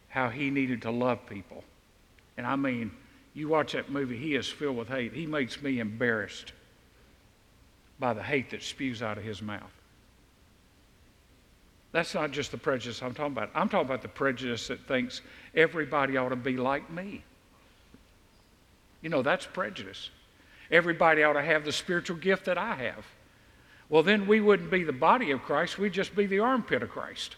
how 0.09 0.29
he 0.29 0.51
needed 0.51 0.83
to 0.83 0.91
love 0.91 1.27
people. 1.27 1.65
And 2.37 2.47
I 2.47 2.55
mean, 2.55 2.91
you 3.35 3.49
watch 3.49 3.73
that 3.73 3.91
movie, 3.91 4.17
he 4.17 4.35
is 4.35 4.49
filled 4.49 4.77
with 4.77 4.89
hate. 4.89 5.13
He 5.13 5.27
makes 5.27 5.63
me 5.63 5.79
embarrassed 5.79 6.53
by 7.99 8.13
the 8.13 8.23
hate 8.23 8.51
that 8.51 8.63
spews 8.63 9.03
out 9.03 9.17
of 9.17 9.25
his 9.25 9.41
mouth. 9.41 9.71
That's 11.93 12.15
not 12.15 12.31
just 12.31 12.51
the 12.51 12.59
prejudice 12.59 13.03
I'm 13.03 13.15
talking 13.15 13.33
about. 13.33 13.51
I'm 13.55 13.69
talking 13.69 13.87
about 13.87 14.03
the 14.03 14.09
prejudice 14.09 14.69
that 14.69 14.87
thinks 14.89 15.21
everybody 15.55 16.17
ought 16.17 16.31
to 16.31 16.37
be 16.37 16.57
like 16.57 16.91
me. 16.91 17.23
You 19.03 19.11
know, 19.11 19.23
that's 19.23 19.47
prejudice. 19.47 20.11
Everybody 20.71 21.23
ought 21.23 21.35
to 21.35 21.43
have 21.43 21.65
the 21.65 21.73
spiritual 21.73 22.17
gift 22.17 22.47
that 22.47 22.57
I 22.57 22.75
have. 22.77 23.05
Well, 23.91 24.03
then 24.03 24.27
we 24.27 24.41
wouldn't 24.41 24.71
be 24.71 24.85
the 24.85 24.93
body 24.93 25.33
of 25.33 25.43
Christ, 25.43 25.79
we'd 25.79 25.93
just 25.93 26.17
be 26.17 26.25
the 26.27 26.39
armpit 26.39 26.83
of 26.83 26.91
Christ. 26.91 27.37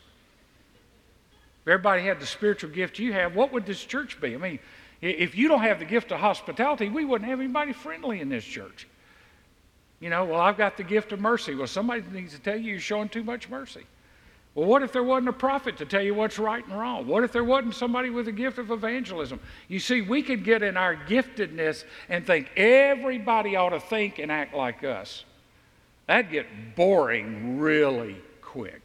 If 1.63 1.69
everybody 1.69 2.03
had 2.03 2.21
the 2.21 2.27
spiritual 2.27 2.71
gift 2.71 2.99
you 2.99 3.13
have, 3.13 3.35
what 3.35 3.53
would 3.53 3.67
this 3.67 3.83
church 3.85 4.21
be? 4.21 4.35
I 4.35 4.37
mean, 4.37 4.59
if 5.01 5.37
you 5.37 5.49
don't 5.49 5.63
have 5.63 5.79
the 5.79 5.85
gift 5.85 6.13
of 6.13 6.21
hospitality, 6.21 6.89
we 6.89 7.05
wouldn't 7.05 7.29
have 7.29 7.41
anybody 7.41 7.73
friendly 7.73 8.21
in 8.21 8.29
this 8.29 8.45
church. 8.45 8.87
You 10.01 10.11
know, 10.11 10.25
well, 10.25 10.41
I've 10.41 10.57
got 10.57 10.77
the 10.77 10.85
gift 10.85 11.13
of 11.13 11.21
mercy. 11.21 11.55
Well, 11.55 11.67
somebody 11.67 12.03
needs 12.13 12.35
to 12.35 12.41
tell 12.41 12.57
you 12.57 12.73
you're 12.73 12.81
showing 12.81 13.09
too 13.09 13.25
much 13.25 13.49
mercy. 13.49 13.85
Well, 14.55 14.67
what 14.67 14.83
if 14.83 14.93
there 14.93 15.03
wasn't 15.03 15.31
a 15.31 15.33
prophet 15.33 15.77
to 15.79 15.85
tell 15.85 16.03
you 16.03 16.15
what's 16.15 16.39
right 16.39 16.65
and 16.65 16.79
wrong? 16.79 17.07
What 17.07 17.25
if 17.25 17.33
there 17.33 17.43
wasn't 17.43 17.75
somebody 17.75 18.11
with 18.11 18.29
a 18.29 18.33
gift 18.33 18.59
of 18.59 18.71
evangelism? 18.71 19.41
You 19.69 19.81
see, 19.81 20.01
we 20.01 20.23
could 20.23 20.45
get 20.45 20.63
in 20.63 20.77
our 20.77 20.95
giftedness 20.95 21.85
and 22.09 22.25
think 22.25 22.51
everybody 22.57 23.57
ought 23.57 23.71
to 23.71 23.81
think 23.81 24.19
and 24.21 24.31
act 24.31 24.55
like 24.55 24.85
us. 24.85 25.25
That'd 26.07 26.31
get 26.31 26.77
boring 26.77 27.59
really 27.59 28.17
quick. 28.43 28.83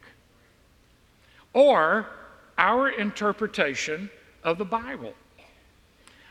Or 1.52 2.06
our 2.58 2.88
interpretation 2.88 4.10
of 4.42 4.58
the 4.58 4.64
Bible. 4.64 5.14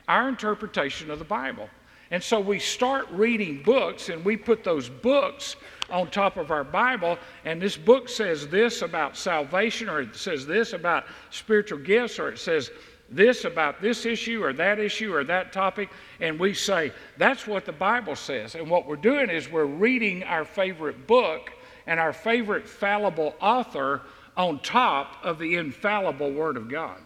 Our 0.10 0.28
interpretation 0.28 1.10
of 1.10 1.20
the 1.20 1.26
Bible. 1.26 1.70
And 2.12 2.22
so 2.22 2.40
we 2.40 2.58
start 2.60 3.08
reading 3.12 3.62
books 3.64 4.10
and 4.10 4.26
we 4.26 4.36
put 4.36 4.64
those 4.64 4.90
books 4.90 5.56
on 5.92 6.10
top 6.10 6.38
of 6.38 6.52
our 6.52 6.64
Bible, 6.64 7.18
and 7.46 7.62
this 7.62 7.76
book 7.78 8.10
says 8.10 8.48
this 8.48 8.82
about 8.82 9.18
salvation, 9.18 9.90
or 9.90 10.02
it 10.02 10.16
says 10.16 10.46
this 10.46 10.74
about 10.74 11.06
spiritual 11.32 11.80
gifts, 11.80 12.20
or 12.20 12.30
it 12.30 12.38
says 12.38 12.70
this 13.10 13.46
about 13.46 13.82
this 13.82 14.06
issue 14.06 14.44
or 14.44 14.54
that 14.54 14.80
issue 14.80 15.14
or 15.14 15.24
that 15.24 15.52
topic, 15.52 15.90
and 16.20 16.40
we 16.40 16.54
say, 16.54 16.92
that's 17.18 17.48
what 17.48 17.66
the 17.66 17.72
Bible 17.72 18.16
says. 18.16 18.56
And 18.56 18.70
what 18.70 18.86
we're 18.88 18.96
doing 18.98 19.30
is 19.30 19.52
we're 19.52 19.66
reading 19.66 20.24
our 20.24 20.46
favorite 20.46 21.08
book 21.08 21.52
and 21.88 22.00
our 22.00 22.14
favorite 22.14 22.68
fallible 22.68 23.36
author 23.42 24.02
on 24.38 24.60
top 24.60 25.18
of 25.24 25.40
the 25.40 25.56
infallible 25.56 26.32
Word 26.32 26.56
of 26.56 26.70
God. 26.70 27.00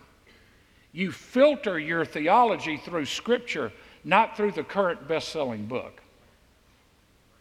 You 0.93 1.11
filter 1.11 1.79
your 1.79 2.05
theology 2.05 2.77
through 2.77 3.05
Scripture, 3.05 3.71
not 4.03 4.37
through 4.37 4.51
the 4.51 4.63
current 4.63 5.07
best 5.07 5.29
selling 5.29 5.65
book. 5.65 6.01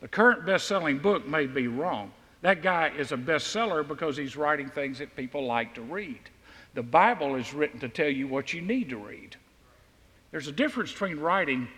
The 0.01 0.09
current 0.09 0.45
best 0.45 0.67
selling 0.67 0.99
book 0.99 1.29
may 1.29 1.47
be 1.47 1.69
wrong. 1.69 2.11
That 2.41 2.63
guy 2.63 2.93
is 2.99 3.13
a 3.13 3.17
bestseller 3.17 3.87
because 3.87 4.17
he's 4.17 4.37
writing 4.37 4.69
things 4.69 4.99
that 4.99 5.15
people 5.15 5.47
like 5.47 5.75
to 5.75 5.83
read. 5.83 6.19
The 6.75 6.83
Bible 6.83 7.37
is 7.37 7.55
written 7.55 7.79
to 7.81 7.89
tell 7.89 8.09
you 8.09 8.27
what 8.27 8.53
you 8.53 8.63
need 8.63 8.89
to 8.89 8.97
read. 8.97 9.37
There's 10.33 10.49
a 10.49 10.53
difference 10.53 10.91
between 10.91 11.21
writing 11.21 11.69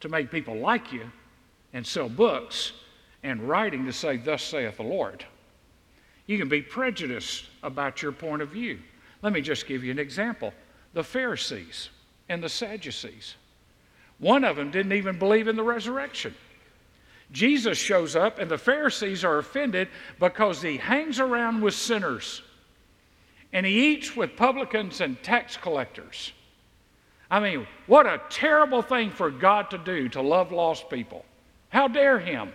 to 0.00 0.08
make 0.08 0.30
people 0.30 0.56
like 0.56 0.92
you 0.92 1.12
and 1.74 1.86
sell 1.86 2.08
books 2.08 2.72
and 3.22 3.46
writing 3.48 3.84
to 3.84 3.92
say, 3.92 4.16
Thus 4.16 4.42
saith 4.42 4.78
the 4.78 4.82
Lord. 4.82 5.24
You 6.26 6.38
can 6.38 6.48
be 6.48 6.62
prejudiced 6.62 7.44
about 7.62 8.02
your 8.02 8.12
point 8.12 8.40
of 8.40 8.48
view. 8.48 8.78
Let 9.22 9.32
me 9.32 9.42
just 9.42 9.66
give 9.66 9.84
you 9.84 9.90
an 9.90 9.98
example 9.98 10.54
the 10.92 11.04
Pharisees 11.04 11.90
and 12.28 12.42
the 12.42 12.48
Sadducees. 12.48 13.36
One 14.18 14.44
of 14.44 14.56
them 14.56 14.70
didn't 14.70 14.92
even 14.92 15.18
believe 15.18 15.48
in 15.48 15.56
the 15.56 15.62
resurrection. 15.62 16.34
Jesus 17.32 17.78
shows 17.78 18.16
up, 18.16 18.38
and 18.38 18.50
the 18.50 18.58
Pharisees 18.58 19.24
are 19.24 19.38
offended 19.38 19.88
because 20.18 20.60
he 20.60 20.76
hangs 20.76 21.20
around 21.20 21.60
with 21.60 21.74
sinners 21.74 22.42
and 23.52 23.66
he 23.66 23.92
eats 23.92 24.14
with 24.14 24.36
publicans 24.36 25.00
and 25.00 25.20
tax 25.22 25.56
collectors. 25.56 26.32
I 27.30 27.40
mean, 27.40 27.66
what 27.86 28.06
a 28.06 28.20
terrible 28.28 28.82
thing 28.82 29.10
for 29.10 29.30
God 29.30 29.70
to 29.70 29.78
do 29.78 30.08
to 30.10 30.22
love 30.22 30.52
lost 30.52 30.88
people. 30.88 31.24
How 31.68 31.88
dare 31.88 32.18
him? 32.18 32.52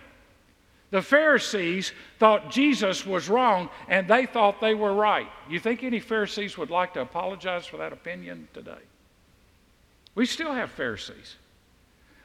The 0.90 1.02
Pharisees 1.02 1.92
thought 2.18 2.50
Jesus 2.50 3.04
was 3.04 3.28
wrong 3.28 3.68
and 3.88 4.06
they 4.06 4.26
thought 4.26 4.60
they 4.60 4.74
were 4.74 4.94
right. 4.94 5.26
You 5.48 5.58
think 5.58 5.82
any 5.82 6.00
Pharisees 6.00 6.56
would 6.56 6.70
like 6.70 6.94
to 6.94 7.00
apologize 7.00 7.66
for 7.66 7.76
that 7.78 7.92
opinion 7.92 8.48
today? 8.54 8.78
We 10.14 10.26
still 10.26 10.52
have 10.52 10.70
Pharisees. 10.70 11.36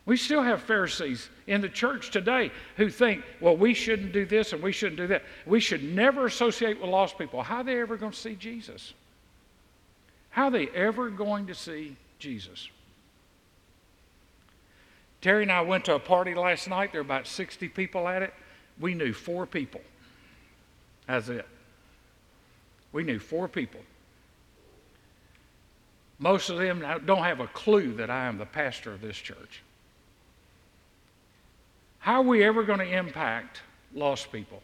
We 0.05 0.17
still 0.17 0.41
have 0.41 0.61
Pharisees 0.63 1.29
in 1.47 1.61
the 1.61 1.69
church 1.69 2.11
today 2.11 2.51
who 2.77 2.89
think, 2.89 3.23
well, 3.39 3.55
we 3.55 3.73
shouldn't 3.73 4.13
do 4.13 4.25
this 4.25 4.53
and 4.53 4.61
we 4.61 4.71
shouldn't 4.71 4.97
do 4.97 5.07
that. 5.07 5.23
We 5.45 5.59
should 5.59 5.83
never 5.83 6.25
associate 6.25 6.81
with 6.81 6.89
lost 6.89 7.17
people. 7.17 7.43
How 7.43 7.57
are 7.57 7.63
they 7.63 7.79
ever 7.79 7.97
going 7.97 8.11
to 8.11 8.17
see 8.17 8.35
Jesus? 8.35 8.93
How 10.31 10.45
are 10.45 10.51
they 10.51 10.67
ever 10.69 11.09
going 11.09 11.47
to 11.47 11.55
see 11.55 11.95
Jesus? 12.19 12.69
Terry 15.21 15.43
and 15.43 15.51
I 15.51 15.61
went 15.61 15.85
to 15.85 15.95
a 15.95 15.99
party 15.99 16.33
last 16.33 16.67
night. 16.67 16.91
There 16.91 17.01
were 17.01 17.05
about 17.05 17.27
60 17.27 17.69
people 17.69 18.07
at 18.07 18.23
it. 18.23 18.33
We 18.81 18.95
knew 18.95 19.13
four 19.13 19.45
people. 19.45 19.81
That's 21.07 21.29
it. 21.29 21.47
We 22.91 23.03
knew 23.03 23.19
four 23.19 23.47
people. 23.47 23.79
Most 26.19 26.49
of 26.49 26.57
them 26.57 26.83
don't 27.05 27.23
have 27.23 27.39
a 27.39 27.47
clue 27.47 27.93
that 27.93 28.09
I 28.09 28.25
am 28.25 28.37
the 28.37 28.45
pastor 28.45 28.91
of 28.91 29.01
this 29.01 29.17
church. 29.17 29.63
How 31.99 32.15
are 32.15 32.27
we 32.27 32.43
ever 32.43 32.63
going 32.63 32.79
to 32.79 32.97
impact 32.97 33.61
lost 33.93 34.31
people 34.31 34.61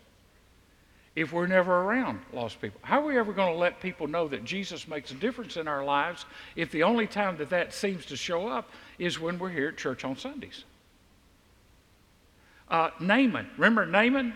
if 1.15 1.31
we're 1.31 1.47
never 1.47 1.81
around 1.81 2.19
lost 2.33 2.59
people? 2.61 2.79
How 2.83 3.01
are 3.01 3.05
we 3.05 3.17
ever 3.17 3.33
going 3.33 3.53
to 3.53 3.59
let 3.59 3.79
people 3.79 4.07
know 4.07 4.27
that 4.27 4.43
Jesus 4.43 4.87
makes 4.87 5.11
a 5.11 5.15
difference 5.15 5.57
in 5.57 5.67
our 5.67 5.83
lives 5.83 6.25
if 6.55 6.71
the 6.71 6.83
only 6.83 7.07
time 7.07 7.37
that 7.37 7.49
that 7.49 7.73
seems 7.73 8.05
to 8.07 8.15
show 8.15 8.47
up 8.47 8.69
is 8.99 9.19
when 9.19 9.39
we're 9.39 9.49
here 9.49 9.69
at 9.69 9.77
church 9.77 10.03
on 10.03 10.17
Sundays? 10.17 10.63
Uh, 12.69 12.89
Naaman, 12.99 13.49
remember 13.57 13.85
Naaman? 13.85 14.33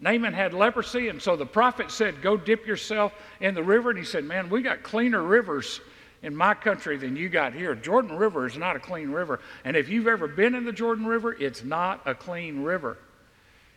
Naaman 0.00 0.34
had 0.34 0.52
leprosy, 0.52 1.08
and 1.08 1.22
so 1.22 1.36
the 1.36 1.46
prophet 1.46 1.90
said, 1.90 2.20
Go 2.20 2.36
dip 2.36 2.66
yourself 2.66 3.12
in 3.40 3.54
the 3.54 3.62
river. 3.62 3.90
And 3.90 3.98
he 3.98 4.04
said, 4.04 4.24
Man, 4.24 4.50
we 4.50 4.60
got 4.60 4.82
cleaner 4.82 5.22
rivers 5.22 5.80
in 6.22 6.34
my 6.34 6.54
country 6.54 6.96
than 6.96 7.16
you 7.16 7.28
got 7.28 7.52
here. 7.52 7.74
Jordan 7.74 8.16
River 8.16 8.46
is 8.46 8.56
not 8.56 8.76
a 8.76 8.80
clean 8.80 9.10
river. 9.10 9.40
And 9.64 9.76
if 9.76 9.88
you've 9.88 10.08
ever 10.08 10.26
been 10.26 10.54
in 10.54 10.64
the 10.64 10.72
Jordan 10.72 11.06
River, 11.06 11.34
it's 11.38 11.62
not 11.62 12.00
a 12.06 12.14
clean 12.14 12.62
river. 12.62 12.98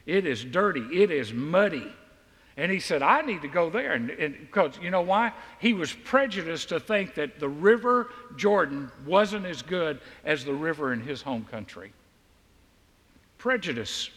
It 0.05 0.25
is 0.25 0.43
dirty, 0.43 1.01
it 1.01 1.11
is 1.11 1.33
muddy. 1.33 1.91
And 2.55 2.71
he 2.71 2.79
said, 2.79 3.03
I 3.03 3.21
need 3.21 3.43
to 3.43 3.47
go 3.47 3.69
there. 3.69 3.91
And, 3.91 4.09
and 4.09 4.35
because 4.39 4.79
you 4.81 4.89
know 4.89 5.01
why? 5.01 5.31
He 5.59 5.73
was 5.73 5.93
prejudiced 5.93 6.69
to 6.69 6.79
think 6.79 7.13
that 7.15 7.39
the 7.39 7.49
river 7.49 8.09
Jordan 8.35 8.91
wasn't 9.05 9.45
as 9.45 9.61
good 9.61 9.99
as 10.25 10.43
the 10.43 10.53
river 10.53 10.91
in 10.91 11.01
his 11.01 11.21
home 11.21 11.45
country. 11.51 11.93
Prejudice 13.37 14.09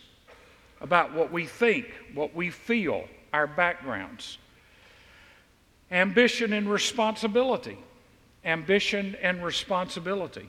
about 0.81 1.13
what 1.13 1.31
we 1.31 1.47
think, 1.47 1.87
what 2.15 2.35
we 2.35 2.51
feel, 2.51 3.05
our 3.33 3.47
backgrounds. 3.47 4.39
Ambition 5.91 6.53
and 6.53 6.71
responsibility 6.71 7.79
ambition 8.45 9.17
and 9.21 9.45
responsibility? 9.45 10.49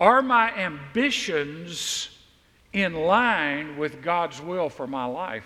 Are 0.00 0.22
my 0.22 0.50
ambitions 0.56 2.08
in 2.72 2.94
line 2.94 3.76
with 3.76 4.02
God's 4.02 4.40
will 4.40 4.68
for 4.68 4.86
my 4.86 5.04
life? 5.04 5.44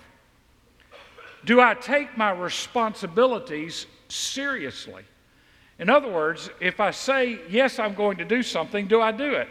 do 1.43 1.59
I 1.59 1.73
take 1.73 2.15
my 2.17 2.31
responsibilities 2.31 3.87
seriously? 4.09 5.03
In 5.79 5.89
other 5.89 6.11
words, 6.11 6.51
if 6.59 6.79
I 6.79 6.91
say, 6.91 7.39
yes, 7.49 7.79
I'm 7.79 7.95
going 7.95 8.17
to 8.17 8.25
do 8.25 8.43
something, 8.43 8.87
do 8.87 9.01
I 9.01 9.11
do 9.11 9.33
it? 9.33 9.47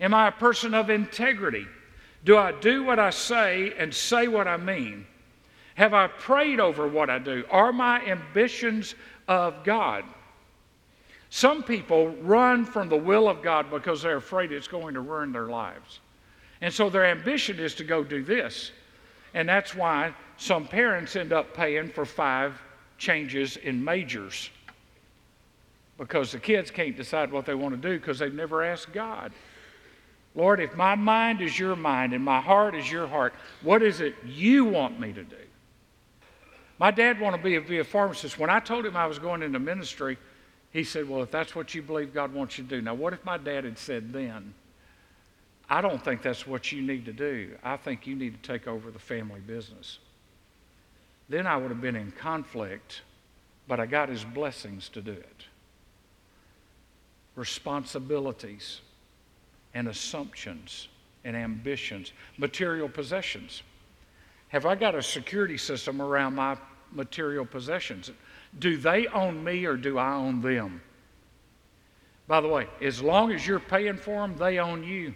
Am 0.00 0.14
I 0.14 0.28
a 0.28 0.32
person 0.32 0.74
of 0.74 0.90
integrity? 0.90 1.66
Do 2.24 2.36
I 2.36 2.52
do 2.52 2.84
what 2.84 2.98
I 2.98 3.10
say 3.10 3.72
and 3.78 3.94
say 3.94 4.28
what 4.28 4.48
I 4.48 4.56
mean? 4.56 5.06
Have 5.76 5.94
I 5.94 6.06
prayed 6.08 6.60
over 6.60 6.88
what 6.88 7.10
I 7.10 7.18
do? 7.18 7.44
Are 7.50 7.72
my 7.72 8.00
ambitions 8.04 8.94
of 9.28 9.62
God? 9.64 10.04
Some 11.30 11.62
people 11.62 12.08
run 12.22 12.64
from 12.64 12.88
the 12.88 12.96
will 12.96 13.28
of 13.28 13.42
God 13.42 13.70
because 13.70 14.02
they're 14.02 14.16
afraid 14.16 14.52
it's 14.52 14.68
going 14.68 14.94
to 14.94 15.00
ruin 15.00 15.32
their 15.32 15.46
lives. 15.46 16.00
And 16.60 16.72
so 16.72 16.88
their 16.88 17.04
ambition 17.04 17.58
is 17.58 17.74
to 17.76 17.84
go 17.84 18.02
do 18.02 18.22
this. 18.24 18.72
And 19.34 19.48
that's 19.48 19.74
why 19.74 20.14
some 20.38 20.66
parents 20.66 21.14
end 21.14 21.32
up 21.32 21.54
paying 21.54 21.90
for 21.90 22.04
five 22.04 22.60
changes 22.98 23.56
in 23.58 23.84
majors 23.84 24.50
because 25.98 26.32
the 26.32 26.38
kids 26.38 26.70
can't 26.70 26.96
decide 26.96 27.32
what 27.32 27.46
they 27.46 27.54
want 27.54 27.74
to 27.74 27.88
do 27.88 27.98
because 27.98 28.18
they've 28.18 28.32
never 28.32 28.62
asked 28.62 28.92
God. 28.92 29.32
Lord, 30.36 30.60
if 30.60 30.76
my 30.76 30.94
mind 30.94 31.40
is 31.40 31.58
your 31.58 31.74
mind 31.74 32.12
and 32.12 32.22
my 32.22 32.42
heart 32.42 32.74
is 32.74 32.90
your 32.90 33.06
heart, 33.06 33.34
what 33.62 33.82
is 33.82 34.02
it 34.02 34.14
you 34.24 34.66
want 34.66 35.00
me 35.00 35.12
to 35.14 35.24
do? 35.24 35.36
My 36.78 36.90
dad 36.90 37.18
wanted 37.18 37.38
to 37.38 37.42
be 37.42 37.56
a, 37.56 37.60
be 37.62 37.78
a 37.78 37.84
pharmacist. 37.84 38.38
When 38.38 38.50
I 38.50 38.60
told 38.60 38.84
him 38.84 38.96
I 38.96 39.06
was 39.06 39.18
going 39.18 39.42
into 39.42 39.58
ministry, 39.58 40.18
he 40.72 40.84
said, 40.84 41.08
Well, 41.08 41.22
if 41.22 41.30
that's 41.30 41.56
what 41.56 41.74
you 41.74 41.80
believe 41.80 42.12
God 42.12 42.34
wants 42.34 42.58
you 42.58 42.64
to 42.64 42.70
do. 42.70 42.82
Now, 42.82 42.92
what 42.92 43.14
if 43.14 43.24
my 43.24 43.38
dad 43.38 43.64
had 43.64 43.78
said 43.78 44.12
then, 44.12 44.52
I 45.70 45.80
don't 45.80 46.04
think 46.04 46.20
that's 46.20 46.46
what 46.46 46.70
you 46.70 46.82
need 46.82 47.06
to 47.06 47.14
do. 47.14 47.56
I 47.64 47.78
think 47.78 48.06
you 48.06 48.14
need 48.14 48.40
to 48.40 48.48
take 48.48 48.68
over 48.68 48.90
the 48.90 48.98
family 48.98 49.40
business. 49.40 49.98
Then 51.30 51.46
I 51.46 51.56
would 51.56 51.70
have 51.70 51.80
been 51.80 51.96
in 51.96 52.12
conflict, 52.12 53.00
but 53.66 53.80
I 53.80 53.86
got 53.86 54.10
his 54.10 54.22
blessings 54.22 54.90
to 54.90 55.00
do 55.00 55.12
it. 55.12 55.44
Responsibilities 57.34 58.82
and 59.76 59.88
assumptions 59.88 60.88
and 61.26 61.36
ambitions, 61.36 62.14
material 62.38 62.88
possessions. 62.88 63.62
Have 64.48 64.64
I 64.64 64.74
got 64.74 64.94
a 64.94 65.02
security 65.02 65.58
system 65.58 66.00
around 66.00 66.34
my 66.34 66.56
material 66.92 67.44
possessions? 67.44 68.10
Do 68.58 68.78
they 68.78 69.06
own 69.08 69.44
me 69.44 69.66
or 69.66 69.76
do 69.76 69.98
I 69.98 70.14
own 70.14 70.40
them? 70.40 70.80
By 72.26 72.40
the 72.40 72.48
way, 72.48 72.66
as 72.80 73.02
long 73.02 73.32
as 73.32 73.46
you're 73.46 73.60
paying 73.60 73.98
for 73.98 74.22
them, 74.26 74.34
they 74.38 74.58
own 74.58 74.82
you. 74.82 75.14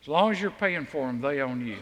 As 0.00 0.08
long 0.08 0.32
as 0.32 0.40
you're 0.40 0.50
paying 0.50 0.86
for 0.86 1.06
them, 1.06 1.20
they 1.20 1.42
own 1.42 1.64
you. 1.64 1.76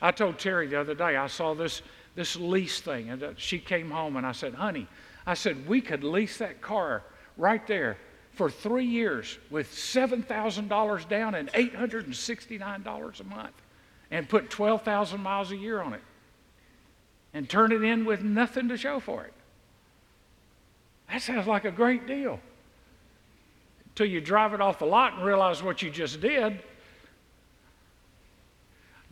I 0.00 0.12
told 0.12 0.38
Terry 0.38 0.68
the 0.68 0.78
other 0.78 0.94
day, 0.94 1.16
I 1.16 1.26
saw 1.26 1.54
this, 1.54 1.82
this 2.14 2.36
lease 2.36 2.80
thing, 2.80 3.10
and 3.10 3.22
uh, 3.22 3.32
she 3.36 3.58
came 3.58 3.90
home 3.90 4.16
and 4.16 4.24
I 4.24 4.32
said, 4.32 4.54
honey, 4.54 4.86
I 5.26 5.34
said, 5.34 5.66
we 5.66 5.80
could 5.80 6.04
lease 6.04 6.38
that 6.38 6.60
car 6.62 7.02
right 7.36 7.66
there 7.66 7.98
for 8.40 8.48
three 8.48 8.86
years 8.86 9.36
with 9.50 9.70
$7,000 9.70 11.08
down 11.10 11.34
and 11.34 11.52
$869 11.52 13.20
a 13.20 13.24
month 13.24 13.52
and 14.10 14.26
put 14.26 14.48
12,000 14.48 15.20
miles 15.20 15.52
a 15.52 15.56
year 15.58 15.82
on 15.82 15.92
it 15.92 16.00
and 17.34 17.46
turn 17.46 17.70
it 17.70 17.82
in 17.82 18.06
with 18.06 18.22
nothing 18.22 18.68
to 18.68 18.78
show 18.78 18.98
for 18.98 19.24
it. 19.24 19.34
That 21.12 21.20
sounds 21.20 21.46
like 21.46 21.66
a 21.66 21.70
great 21.70 22.06
deal. 22.06 22.40
Until 23.90 24.06
you 24.06 24.22
drive 24.22 24.54
it 24.54 24.62
off 24.62 24.78
the 24.78 24.86
lot 24.86 25.16
and 25.16 25.22
realize 25.22 25.62
what 25.62 25.82
you 25.82 25.90
just 25.90 26.22
did. 26.22 26.60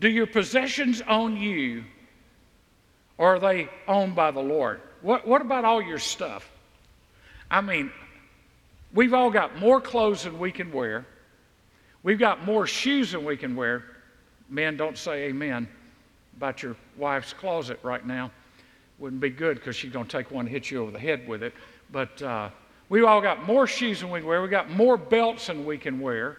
Do 0.01 0.09
your 0.09 0.27
possessions 0.27 1.03
own 1.07 1.37
you 1.37 1.85
or 3.19 3.35
are 3.35 3.39
they 3.39 3.69
owned 3.87 4.17
by 4.17 4.31
the 4.31 4.41
Lord? 4.41 4.81
What, 5.03 5.29
what 5.29 5.43
about 5.43 5.67
all 5.67 5.83
your 5.83 5.99
stuff? 5.99 6.51
I 7.51 7.61
mean, 7.61 7.93
we've 8.93 9.15
all 9.15 9.31
got 9.31 9.59
more 9.59 9.81
clothes 9.81 10.25
than 10.25 10.39
we 10.39 10.53
can 10.53 10.73
wear. 10.73 11.07
We've 12.03 12.19
got 12.19 12.45
more 12.45 12.67
shoes 12.67 13.13
than 13.13 13.25
we 13.25 13.37
can 13.37 13.57
wear. 13.57 13.85
Men, 14.49 14.77
don't 14.77 14.97
say 14.97 15.25
amen 15.25 15.69
about 16.37 16.63
your 16.63 16.77
wife's 16.97 17.33
closet 17.33 17.81
right 17.83 18.07
now. 18.07 18.31
Wouldn't 18.99 19.21
be 19.21 19.31
good 19.31 19.57
because 19.57 19.75
she's 19.77 19.93
going 19.93 20.07
to 20.07 20.17
take 20.17 20.31
one 20.31 20.47
and 20.47 20.49
hit 20.49 20.71
you 20.71 20.81
over 20.83 20.91
the 20.91 20.99
head 20.99 21.27
with 21.27 21.43
it. 21.43 21.53
But 21.91 22.23
uh, 22.23 22.51
we've 22.89 23.05
all 23.05 23.21
got 23.21 23.45
more 23.45 23.67
shoes 23.67 24.01
than 24.01 24.11
we 24.11 24.21
can 24.21 24.29
wear. 24.29 24.41
We've 24.41 24.51
got 24.51 24.71
more 24.71 24.97
belts 24.97 25.49
than 25.49 25.65
we 25.65 25.79
can 25.79 26.01
wear. 26.01 26.39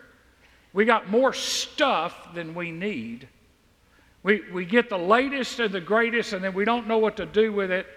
We 0.72 0.86
got 0.86 1.10
more 1.10 1.34
stuff 1.34 2.34
than 2.34 2.56
we 2.56 2.72
need. 2.72 3.28
We, 4.24 4.44
we 4.52 4.66
get 4.66 4.90
the 4.90 4.98
latest 4.98 5.60
and 5.60 5.74
the 5.74 5.82
greatest, 5.82 6.34
and 6.34 6.44
then 6.44 6.54
we 6.54 6.66
don't 6.66 6.88
know 6.88 6.98
what 6.98 7.18
to 7.18 7.26
do 7.26 7.52
with 7.52 7.72
it 7.72 7.88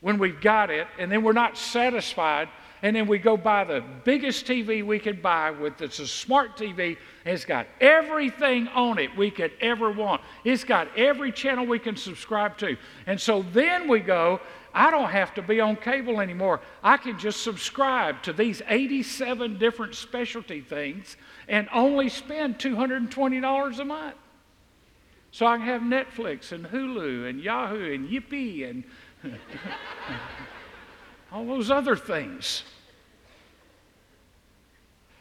when 0.00 0.18
we've 0.18 0.40
got 0.40 0.70
it, 0.70 0.86
and 0.98 1.10
then 1.10 1.22
we're 1.22 1.32
not 1.32 1.56
satisfied, 1.56 2.48
and 2.82 2.94
then 2.94 3.06
we 3.06 3.18
go 3.18 3.36
buy 3.36 3.64
the 3.64 3.82
biggest 4.04 4.46
TV 4.46 4.84
we 4.84 4.98
could 4.98 5.22
buy 5.22 5.50
with 5.50 5.80
it's 5.80 5.98
a 5.98 6.06
smart 6.06 6.56
TV, 6.56 6.96
it's 7.24 7.44
got 7.44 7.66
everything 7.80 8.68
on 8.68 8.98
it 8.98 9.14
we 9.16 9.30
could 9.30 9.52
ever 9.60 9.90
want. 9.90 10.22
It's 10.44 10.64
got 10.64 10.88
every 10.96 11.32
channel 11.32 11.66
we 11.66 11.78
can 11.78 11.96
subscribe 11.96 12.56
to. 12.58 12.76
And 13.06 13.20
so 13.20 13.44
then 13.52 13.88
we 13.88 14.00
go, 14.00 14.40
I 14.72 14.90
don't 14.90 15.10
have 15.10 15.34
to 15.34 15.42
be 15.42 15.60
on 15.60 15.76
cable 15.76 16.20
anymore. 16.20 16.60
I 16.82 16.98
can 16.98 17.18
just 17.18 17.42
subscribe 17.42 18.22
to 18.22 18.32
these 18.32 18.62
87 18.68 19.58
different 19.58 19.94
specialty 19.94 20.60
things 20.60 21.16
and 21.48 21.68
only 21.72 22.08
spend 22.08 22.58
$220 22.58 23.78
a 23.78 23.84
month. 23.84 24.14
So 25.30 25.46
I 25.46 25.56
can 25.56 25.66
have 25.66 25.82
Netflix 25.82 26.52
and 26.52 26.66
Hulu 26.66 27.28
and 27.28 27.40
Yahoo 27.40 27.92
and 27.92 28.08
Yippee 28.08 28.68
and 28.68 28.84
all 31.32 31.44
those 31.44 31.70
other 31.70 31.96
things. 31.96 32.62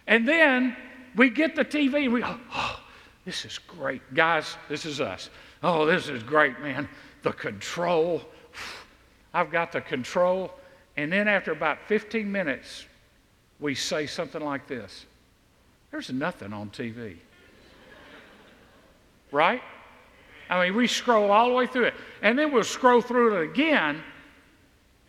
And 0.08 0.28
then 0.28 0.76
we 1.15 1.30
get 1.30 1.56
the 1.56 1.65
TV 1.65 2.06
and 2.06 2.13
we 2.13 2.22
go, 2.22 2.38
oh, 2.54 2.80
this 3.26 3.43
is 3.43 3.60
great. 3.60 4.02
Guys, 4.13 4.56
this 4.70 4.86
is 4.86 5.02
us. 5.02 5.30
Oh, 5.62 5.86
this 5.86 6.08
is 6.08 6.24
great, 6.24 6.60
man. 6.62 6.88
The 7.24 7.34
control. 7.34 8.22
I've 9.34 9.52
got 9.52 9.72
the 9.72 9.82
control. 9.82 10.54
And 10.96 11.12
then 11.12 11.28
after 11.28 11.52
about 11.52 11.80
15 11.88 12.32
minutes, 12.32 12.86
we 13.60 13.76
say 13.76 14.06
something 14.06 14.41
like 14.41 14.67
this 14.67 15.06
There's 15.91 16.12
nothing 16.12 16.54
on 16.54 16.70
TV. 16.70 17.17
Right? 19.32 19.62
I 20.50 20.63
mean, 20.63 20.76
we 20.76 20.88
scroll 20.88 21.32
all 21.32 21.50
the 21.50 21.54
way 21.54 21.67
through 21.67 21.86
it. 21.86 21.93
And 22.22 22.39
then 22.39 22.54
we'll 22.54 22.63
scroll 22.63 23.02
through 23.02 23.41
it 23.41 23.52
again, 23.52 24.02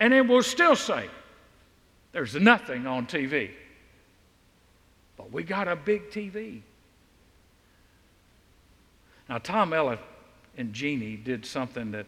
and 0.01 0.13
then 0.13 0.29
we'll 0.29 0.43
still 0.43 0.77
say, 0.77 1.09
There's 2.13 2.35
nothing 2.35 2.87
on 2.87 3.07
TV. 3.07 3.51
But 5.17 5.33
we 5.33 5.43
got 5.43 5.67
a 5.67 5.77
big 5.77 6.11
TV. 6.11 6.63
Now, 9.29 9.39
Tom 9.39 9.73
Elliott 9.73 10.01
and 10.57 10.73
Jeannie 10.73 11.17
did 11.17 11.45
something 11.45 11.91
that 11.91 12.07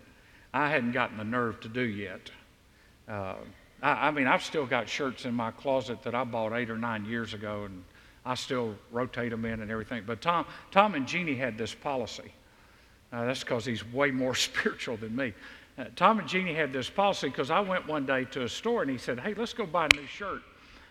I 0.55 0.69
hadn't 0.69 0.93
gotten 0.93 1.19
the 1.19 1.25
nerve 1.25 1.61
to 1.61 1.69
do 1.69 1.83
yet. 1.83 2.31
Uh, 3.09 3.35
I, 3.83 4.09
I 4.09 4.11
mean, 4.11 4.27
I've 4.27 4.43
still 4.43 4.67
got 4.67 4.89
shirts 4.89 5.25
in 5.25 5.35
my 5.35 5.51
closet 5.51 6.03
that 6.03 6.15
I 6.15 6.25
bought 6.25 6.53
eight 6.53 6.71
or 6.71 6.79
nine 6.79 7.05
years 7.05 7.35
ago, 7.35 7.65
and 7.65 7.85
I 8.25 8.35
still 8.35 8.75
rotate 8.91 9.31
them 9.31 9.45
in 9.45 9.61
and 9.61 9.71
everything. 9.71 10.05
But 10.07 10.21
Tom, 10.21 10.47
Tom 10.71 10.95
and 10.95 11.07
Jeannie 11.07 11.35
had 11.35 11.59
this 11.59 11.75
policy. 11.75 12.33
Uh, 13.13 13.27
that's 13.27 13.41
because 13.41 13.65
he's 13.65 13.85
way 13.93 14.11
more 14.11 14.35
spiritual 14.37 14.97
than 14.97 15.15
me. 15.15 15.35
Tom 15.97 16.19
and 16.19 16.29
Jeannie 16.29 16.55
had 16.55 16.73
this 16.73 16.91
policy 16.91 17.29
because 17.29 17.51
I 17.51 17.61
went 17.61 17.87
one 17.87 18.07
day 18.07 18.25
to 18.27 18.43
a 18.43 18.49
store 18.49 18.83
and 18.83 18.91
he 18.91 18.99
said, 18.99 19.21
Hey, 19.21 19.35
let's 19.35 19.53
go 19.53 19.67
buy 19.67 19.87
a 19.87 19.97
new 19.97 20.07
shirt. 20.07 20.43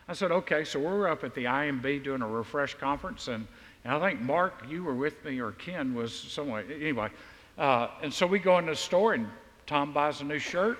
I 0.07 0.13
said, 0.13 0.31
Okay. 0.31 0.63
So 0.63 0.79
we 0.79 0.85
were 0.85 1.07
up 1.07 1.23
at 1.23 1.33
the 1.33 1.45
IMB 1.45 2.03
doing 2.03 2.21
a 2.21 2.27
refresh 2.27 2.75
conference, 2.75 3.27
and, 3.27 3.47
and 3.83 3.93
I 3.93 4.09
think 4.09 4.21
Mark, 4.21 4.63
you 4.67 4.83
were 4.83 4.95
with 4.95 5.23
me, 5.23 5.39
or 5.39 5.51
Ken 5.53 5.93
was 5.93 6.13
somewhere. 6.13 6.63
Anyway, 6.69 7.09
uh, 7.57 7.89
and 8.01 8.13
so 8.13 8.25
we 8.25 8.39
go 8.39 8.57
into 8.57 8.71
the 8.71 8.77
store 8.77 9.13
and 9.13 9.27
Tom 9.67 9.93
buys 9.93 10.21
a 10.21 10.23
new 10.23 10.39
shirt. 10.39 10.79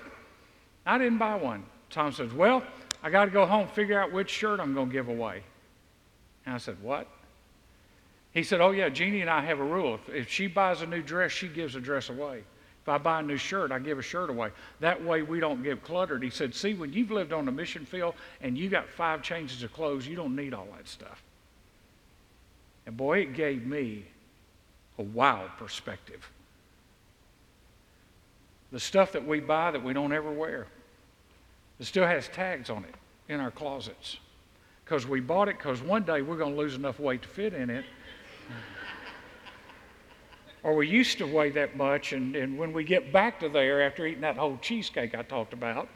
I 0.86 0.98
didn't 0.98 1.18
buy 1.18 1.36
one. 1.36 1.64
Tom 1.90 2.12
says, 2.12 2.32
Well, 2.32 2.62
I 3.02 3.10
got 3.10 3.26
to 3.26 3.30
go 3.30 3.46
home 3.46 3.68
figure 3.68 4.00
out 4.00 4.12
which 4.12 4.30
shirt 4.30 4.60
I'm 4.60 4.74
going 4.74 4.88
to 4.88 4.92
give 4.92 5.08
away. 5.08 5.42
And 6.46 6.54
I 6.54 6.58
said, 6.58 6.76
What? 6.82 7.06
He 8.32 8.42
said, 8.42 8.60
Oh, 8.60 8.70
yeah, 8.70 8.88
Jeannie 8.88 9.20
and 9.20 9.30
I 9.30 9.42
have 9.42 9.60
a 9.60 9.64
rule. 9.64 9.94
If, 9.94 10.14
if 10.14 10.30
she 10.30 10.46
buys 10.46 10.82
a 10.82 10.86
new 10.86 11.02
dress, 11.02 11.32
she 11.32 11.48
gives 11.48 11.76
a 11.76 11.80
dress 11.80 12.08
away. 12.08 12.42
If 12.82 12.88
I 12.88 12.98
buy 12.98 13.20
a 13.20 13.22
new 13.22 13.36
shirt, 13.36 13.72
I 13.72 13.78
give 13.78 13.98
a 13.98 14.02
shirt 14.02 14.30
away. 14.30 14.50
That 14.80 15.04
way 15.04 15.22
we 15.22 15.38
don't 15.38 15.62
get 15.62 15.84
cluttered. 15.84 16.22
He 16.22 16.30
said, 16.30 16.54
See, 16.54 16.74
when 16.74 16.92
you've 16.92 17.10
lived 17.10 17.32
on 17.32 17.46
a 17.46 17.52
mission 17.52 17.84
field 17.84 18.14
and 18.40 18.56
you 18.56 18.70
got 18.70 18.88
five 18.88 19.22
changes 19.22 19.62
of 19.62 19.72
clothes, 19.72 20.06
you 20.06 20.16
don't 20.16 20.34
need 20.34 20.54
all 20.54 20.66
that 20.76 20.88
stuff. 20.88 21.22
And 22.86 22.96
boy, 22.96 23.18
it 23.18 23.34
gave 23.34 23.66
me 23.66 24.04
a 24.98 25.02
wild 25.02 25.50
perspective. 25.58 26.28
The 28.72 28.80
stuff 28.80 29.12
that 29.12 29.26
we 29.26 29.40
buy 29.40 29.72
that 29.72 29.82
we 29.82 29.92
don't 29.92 30.12
ever 30.12 30.30
wear, 30.30 30.66
it 31.78 31.86
still 31.86 32.06
has 32.06 32.28
tags 32.28 32.70
on 32.70 32.84
it 32.84 32.94
in 33.28 33.40
our 33.40 33.50
closets. 33.50 34.16
Because 34.84 35.06
we 35.06 35.20
bought 35.20 35.48
it 35.48 35.58
because 35.58 35.82
one 35.82 36.02
day 36.02 36.22
we're 36.22 36.36
going 36.36 36.54
to 36.54 36.58
lose 36.58 36.74
enough 36.74 36.98
weight 36.98 37.22
to 37.22 37.28
fit 37.28 37.52
in 37.52 37.68
it 37.68 37.84
or 40.62 40.74
we 40.74 40.88
used 40.88 41.18
to 41.18 41.26
weigh 41.26 41.50
that 41.50 41.76
much. 41.76 42.12
And, 42.12 42.36
and 42.36 42.58
when 42.58 42.72
we 42.72 42.84
get 42.84 43.12
back 43.12 43.40
to 43.40 43.48
there 43.48 43.82
after 43.82 44.06
eating 44.06 44.22
that 44.22 44.36
whole 44.36 44.58
cheesecake 44.60 45.14
I 45.14 45.22
talked 45.22 45.52
about, 45.52 45.88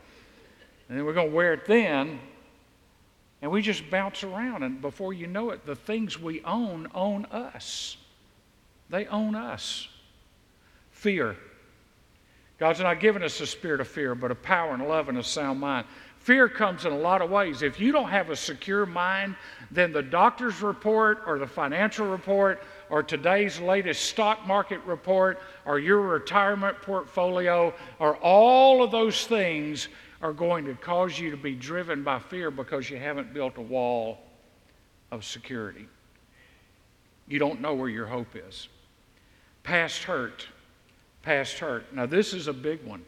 and 0.88 0.98
then 0.98 1.04
we're 1.04 1.14
going 1.14 1.30
to 1.30 1.34
wear 1.36 1.54
it 1.54 1.66
then, 1.66 2.18
and 3.42 3.50
we 3.50 3.62
just 3.62 3.90
bounce 3.90 4.22
around. 4.22 4.62
And 4.62 4.80
before 4.80 5.12
you 5.12 5.26
know 5.26 5.50
it, 5.50 5.66
the 5.66 5.76
things 5.76 6.18
we 6.18 6.42
own 6.44 6.88
own 6.94 7.26
us. 7.26 7.96
They 8.90 9.06
own 9.06 9.34
us. 9.34 9.88
Fear. 10.90 11.36
God's 12.58 12.80
not 12.80 13.00
given 13.00 13.22
us 13.22 13.40
a 13.40 13.46
spirit 13.46 13.80
of 13.80 13.88
fear, 13.88 14.14
but 14.14 14.30
a 14.30 14.34
power 14.34 14.74
and 14.74 14.86
love 14.86 15.08
and 15.08 15.18
a 15.18 15.24
sound 15.24 15.60
mind. 15.60 15.86
Fear 16.18 16.48
comes 16.48 16.86
in 16.86 16.92
a 16.92 16.98
lot 16.98 17.20
of 17.20 17.30
ways. 17.30 17.60
If 17.60 17.78
you 17.78 17.92
don't 17.92 18.08
have 18.08 18.30
a 18.30 18.36
secure 18.36 18.86
mind, 18.86 19.36
then 19.70 19.92
the 19.92 20.02
doctor's 20.02 20.62
report 20.62 21.22
or 21.26 21.38
the 21.38 21.46
financial 21.46 22.06
report 22.06 22.62
or 22.90 23.02
today's 23.02 23.60
latest 23.60 24.04
stock 24.04 24.46
market 24.46 24.80
report 24.84 25.40
or 25.64 25.78
your 25.78 26.00
retirement 26.00 26.80
portfolio 26.82 27.72
or 27.98 28.16
all 28.16 28.82
of 28.82 28.90
those 28.90 29.26
things 29.26 29.88
are 30.22 30.32
going 30.32 30.64
to 30.64 30.74
cause 30.74 31.18
you 31.18 31.30
to 31.30 31.36
be 31.36 31.54
driven 31.54 32.02
by 32.02 32.18
fear 32.18 32.50
because 32.50 32.88
you 32.88 32.96
haven't 32.96 33.34
built 33.34 33.58
a 33.58 33.62
wall 33.62 34.18
of 35.10 35.24
security. 35.24 35.86
You 37.28 37.38
don't 37.38 37.60
know 37.60 37.74
where 37.74 37.88
your 37.88 38.06
hope 38.06 38.34
is. 38.34 38.68
Past 39.62 40.04
hurt. 40.04 40.46
Past 41.22 41.58
hurt. 41.58 41.92
Now, 41.94 42.06
this 42.06 42.34
is 42.34 42.48
a 42.48 42.52
big 42.52 42.84
one. 42.84 43.02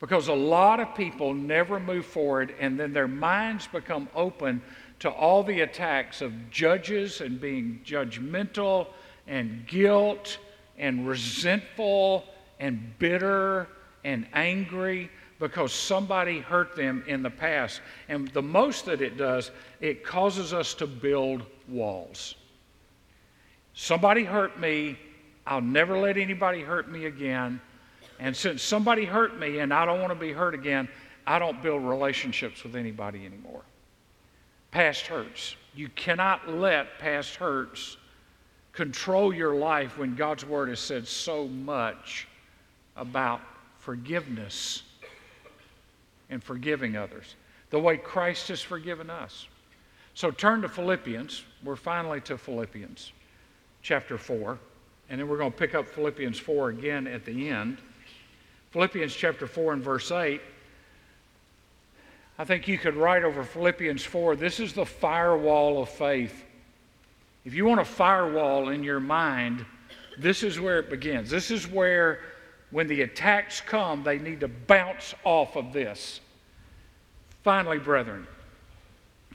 Because 0.00 0.28
a 0.28 0.34
lot 0.34 0.80
of 0.80 0.94
people 0.94 1.34
never 1.34 1.78
move 1.78 2.06
forward, 2.06 2.54
and 2.58 2.80
then 2.80 2.92
their 2.92 3.06
minds 3.08 3.66
become 3.66 4.08
open 4.14 4.62
to 5.00 5.10
all 5.10 5.42
the 5.42 5.62
attacks 5.62 6.20
of 6.20 6.50
judges 6.50 7.20
and 7.20 7.40
being 7.40 7.80
judgmental 7.84 8.86
and 9.26 9.66
guilt 9.66 10.38
and 10.78 11.06
resentful 11.08 12.24
and 12.58 12.98
bitter 12.98 13.66
and 14.04 14.26
angry 14.34 15.10
because 15.38 15.72
somebody 15.72 16.38
hurt 16.38 16.76
them 16.76 17.02
in 17.06 17.22
the 17.22 17.30
past. 17.30 17.80
And 18.08 18.28
the 18.28 18.42
most 18.42 18.84
that 18.84 19.00
it 19.00 19.16
does, 19.16 19.50
it 19.80 20.04
causes 20.04 20.52
us 20.52 20.74
to 20.74 20.86
build 20.86 21.42
walls. 21.66 22.34
Somebody 23.72 24.24
hurt 24.24 24.60
me. 24.60 24.98
I'll 25.46 25.62
never 25.62 25.98
let 25.98 26.18
anybody 26.18 26.60
hurt 26.60 26.90
me 26.90 27.06
again. 27.06 27.60
And 28.18 28.36
since 28.36 28.62
somebody 28.62 29.06
hurt 29.06 29.38
me 29.38 29.60
and 29.60 29.72
I 29.72 29.86
don't 29.86 30.00
want 30.00 30.12
to 30.12 30.18
be 30.18 30.32
hurt 30.32 30.54
again, 30.54 30.88
I 31.26 31.38
don't 31.38 31.62
build 31.62 31.82
relationships 31.84 32.62
with 32.62 32.76
anybody 32.76 33.24
anymore. 33.24 33.62
Past 34.70 35.06
hurts. 35.06 35.56
You 35.74 35.88
cannot 35.90 36.48
let 36.48 36.98
past 36.98 37.36
hurts 37.36 37.96
control 38.72 39.32
your 39.34 39.54
life 39.54 39.98
when 39.98 40.14
God's 40.14 40.44
Word 40.44 40.68
has 40.68 40.80
said 40.80 41.06
so 41.06 41.48
much 41.48 42.28
about 42.96 43.40
forgiveness 43.78 44.82
and 46.28 46.42
forgiving 46.42 46.96
others, 46.96 47.34
the 47.70 47.78
way 47.78 47.96
Christ 47.96 48.48
has 48.48 48.60
forgiven 48.60 49.10
us. 49.10 49.48
So 50.14 50.30
turn 50.30 50.62
to 50.62 50.68
Philippians. 50.68 51.44
We're 51.64 51.76
finally 51.76 52.20
to 52.22 52.38
Philippians 52.38 53.12
chapter 53.82 54.18
4. 54.18 54.58
And 55.08 55.20
then 55.20 55.28
we're 55.28 55.38
going 55.38 55.50
to 55.50 55.58
pick 55.58 55.74
up 55.74 55.88
Philippians 55.88 56.38
4 56.38 56.68
again 56.70 57.06
at 57.06 57.24
the 57.24 57.48
end. 57.48 57.78
Philippians 58.70 59.14
chapter 59.14 59.46
4 59.46 59.72
and 59.72 59.82
verse 59.82 60.12
8. 60.12 60.40
I 62.40 62.44
think 62.44 62.66
you 62.66 62.78
could 62.78 62.96
write 62.96 63.22
over 63.22 63.44
Philippians 63.44 64.02
4 64.02 64.34
this 64.34 64.60
is 64.60 64.72
the 64.72 64.86
firewall 64.86 65.82
of 65.82 65.90
faith. 65.90 66.42
If 67.44 67.52
you 67.52 67.66
want 67.66 67.82
a 67.82 67.84
firewall 67.84 68.70
in 68.70 68.82
your 68.82 68.98
mind, 68.98 69.66
this 70.16 70.42
is 70.42 70.58
where 70.58 70.78
it 70.78 70.88
begins. 70.88 71.28
This 71.28 71.50
is 71.50 71.68
where, 71.68 72.20
when 72.70 72.86
the 72.86 73.02
attacks 73.02 73.60
come, 73.60 74.02
they 74.02 74.18
need 74.18 74.40
to 74.40 74.48
bounce 74.48 75.14
off 75.22 75.54
of 75.54 75.74
this. 75.74 76.22
Finally, 77.42 77.78
brethren, 77.78 78.26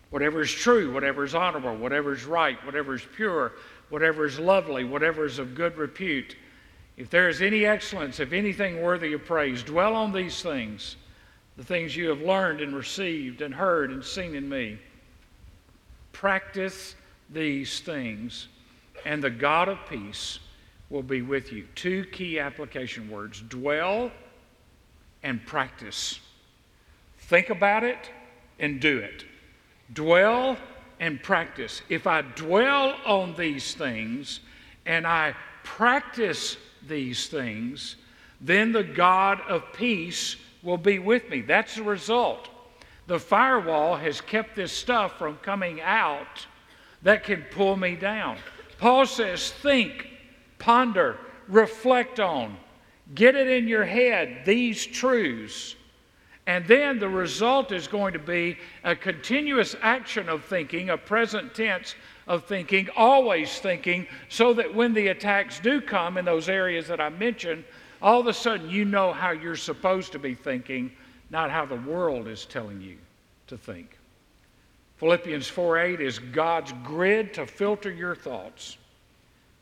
whatever 0.09 0.41
is 0.41 0.51
true, 0.51 0.91
whatever 0.91 1.23
is 1.23 1.35
honorable, 1.35 1.75
whatever 1.75 2.11
is 2.11 2.25
right, 2.25 2.57
whatever 2.65 2.95
is 2.95 3.05
pure, 3.15 3.51
whatever 3.89 4.25
is 4.25 4.39
lovely, 4.39 4.83
whatever 4.83 5.25
is 5.25 5.37
of 5.37 5.53
good 5.53 5.77
repute 5.77 6.35
if 6.97 7.09
there 7.09 7.29
is 7.29 7.41
any 7.41 7.65
excellence, 7.65 8.19
if 8.19 8.31
anything 8.31 8.81
worthy 8.81 9.13
of 9.13 9.25
praise, 9.25 9.63
dwell 9.63 9.95
on 9.95 10.13
these 10.13 10.41
things, 10.41 10.95
the 11.57 11.63
things 11.63 11.95
you 11.95 12.09
have 12.09 12.21
learned 12.21 12.61
and 12.61 12.75
received 12.75 13.41
and 13.41 13.53
heard 13.53 13.91
and 13.91 14.03
seen 14.03 14.35
in 14.35 14.47
me. 14.47 14.77
Practice 16.11 16.95
these 17.29 17.79
things, 17.79 18.47
and 19.05 19.23
the 19.23 19.29
God 19.29 19.69
of 19.69 19.77
peace 19.89 20.39
will 20.89 21.03
be 21.03 21.21
with 21.21 21.51
you. 21.51 21.65
Two 21.75 22.05
key 22.05 22.39
application 22.39 23.09
words 23.09 23.41
dwell 23.41 24.11
and 25.23 25.43
practice. 25.45 26.19
Think 27.19 27.49
about 27.49 27.83
it 27.83 28.11
and 28.59 28.79
do 28.79 28.99
it. 28.99 29.25
Dwell 29.93 30.57
and 30.99 31.21
practice. 31.21 31.81
If 31.89 32.07
I 32.07 32.21
dwell 32.21 32.95
on 33.05 33.35
these 33.35 33.73
things 33.73 34.41
and 34.85 35.07
I 35.07 35.35
practice 35.63 36.57
these 36.87 37.27
things, 37.27 37.95
then 38.39 38.71
the 38.71 38.83
God 38.83 39.41
of 39.47 39.73
peace 39.73 40.35
will 40.65 40.77
be 40.77 40.99
with 40.99 41.29
me. 41.29 41.41
That's 41.41 41.75
the 41.75 41.83
result. 41.83 42.49
The 43.07 43.19
firewall 43.19 43.95
has 43.97 44.19
kept 44.19 44.55
this 44.55 44.71
stuff 44.71 45.17
from 45.19 45.37
coming 45.37 45.79
out 45.79 46.47
that 47.03 47.23
can 47.23 47.45
pull 47.51 47.77
me 47.77 47.95
down. 47.95 48.37
Paul 48.79 49.05
says, 49.05 49.51
think, 49.51 50.09
ponder, 50.57 51.17
reflect 51.47 52.19
on, 52.19 52.57
get 53.13 53.35
it 53.35 53.47
in 53.47 53.67
your 53.67 53.85
head, 53.85 54.41
these 54.43 54.85
truths. 54.85 55.75
And 56.47 56.67
then 56.67 56.99
the 56.99 57.09
result 57.09 57.71
is 57.71 57.87
going 57.87 58.13
to 58.13 58.19
be 58.19 58.57
a 58.83 58.95
continuous 58.95 59.75
action 59.81 60.29
of 60.29 60.43
thinking, 60.45 60.89
a 60.89 60.97
present 60.97 61.53
tense 61.53 61.95
of 62.27 62.45
thinking, 62.45 62.89
always 62.95 63.59
thinking, 63.59 64.07
so 64.29 64.53
that 64.53 64.73
when 64.73 64.93
the 64.93 65.07
attacks 65.07 65.59
do 65.59 65.79
come 65.79 66.17
in 66.17 66.25
those 66.25 66.49
areas 66.49 66.87
that 66.87 66.99
I 66.99 67.09
mentioned, 67.09 67.63
all 68.05 68.19
of 68.19 68.27
a 68.27 68.33
sudden 68.33 68.69
you 68.69 68.85
know 68.85 69.11
how 69.11 69.31
you're 69.31 69.55
supposed 69.55 70.11
to 70.11 70.19
be 70.19 70.35
thinking, 70.35 70.91
not 71.31 71.49
how 71.49 71.65
the 71.65 71.75
world 71.75 72.27
is 72.27 72.45
telling 72.45 72.79
you 72.79 72.97
to 73.47 73.57
think. 73.57 73.97
Philippians 74.97 75.49
4:8 75.49 75.99
is 75.99 76.19
God's 76.19 76.71
grid 76.83 77.33
to 77.33 77.47
filter 77.47 77.91
your 77.91 78.15
thoughts. 78.15 78.77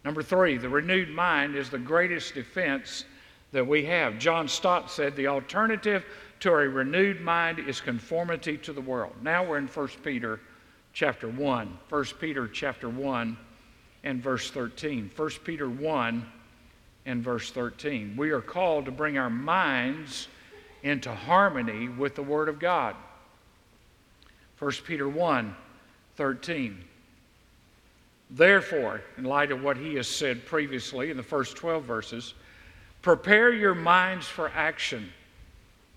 Number 0.03 0.21
three, 0.21 0.57
the 0.57 0.67
renewed 0.67 1.09
mind 1.09 1.55
is 1.55 1.69
the 1.69 1.79
greatest 1.79 2.33
defense 2.33 3.05
that 3.53 3.65
we 3.65 3.85
have. 3.85 4.19
John 4.19 4.49
Stott 4.49 4.91
said 4.91 5.15
the 5.15 5.27
alternative 5.27 6.05
to 6.41 6.49
a 6.49 6.67
renewed 6.67 7.21
mind 7.21 7.59
is 7.59 7.79
conformity 7.79 8.57
to 8.57 8.73
the 8.73 8.81
world. 8.81 9.15
Now 9.21 9.45
we're 9.45 9.57
in 9.57 9.67
1 9.67 9.87
Peter 10.03 10.41
chapter 10.91 11.29
1. 11.29 11.79
1 11.87 12.05
Peter 12.19 12.49
chapter 12.49 12.89
1 12.89 13.37
and 14.03 14.21
verse 14.21 14.51
13. 14.51 15.09
1 15.15 15.29
Peter 15.45 15.69
1 15.69 16.29
and 17.05 17.23
verse 17.23 17.51
13. 17.51 18.15
We 18.15 18.31
are 18.31 18.41
called 18.41 18.85
to 18.85 18.91
bring 18.91 19.17
our 19.17 19.29
minds 19.29 20.27
into 20.83 21.13
harmony 21.13 21.89
with 21.89 22.15
the 22.15 22.23
Word 22.23 22.49
of 22.49 22.59
God. 22.59 22.95
1 24.59 24.71
Peter 24.85 25.07
1 25.07 25.55
13. 26.15 26.83
Therefore, 28.29 29.01
in 29.17 29.23
light 29.23 29.51
of 29.51 29.63
what 29.63 29.77
he 29.77 29.95
has 29.95 30.07
said 30.07 30.45
previously 30.45 31.11
in 31.11 31.17
the 31.17 31.23
first 31.23 31.55
12 31.55 31.83
verses, 31.83 32.33
prepare 33.01 33.51
your 33.51 33.75
minds 33.75 34.27
for 34.27 34.49
action. 34.49 35.11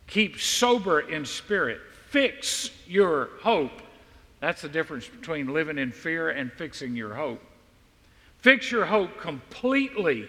Keep 0.07 0.38
sober 0.38 1.01
in 1.01 1.25
spirit. 1.25 1.81
Fix 2.09 2.71
your 2.87 3.31
hope 3.40 3.83
that's 4.40 4.62
the 4.62 4.69
difference 4.69 5.09
between 5.09 5.53
living 5.53 5.79
in 5.79 5.92
fear 5.92 6.31
and 6.31 6.53
fixing 6.53 6.95
your 6.95 7.14
hope. 7.14 7.42
Fix 8.38 8.71
your 8.71 8.85
hope 8.85 9.19
completely 9.19 10.29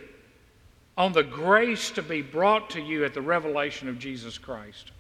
on 0.98 1.14
the 1.14 1.24
grace 1.24 1.92
to 1.92 2.02
be 2.02 2.22
brought 2.22 2.70
to 2.72 2.82
you 2.82 3.06
at 3.06 3.14
the 3.14 3.22
revelation 3.22 3.88
of 3.88 4.00
Jesus 4.00 4.38
Christ. 4.38 4.92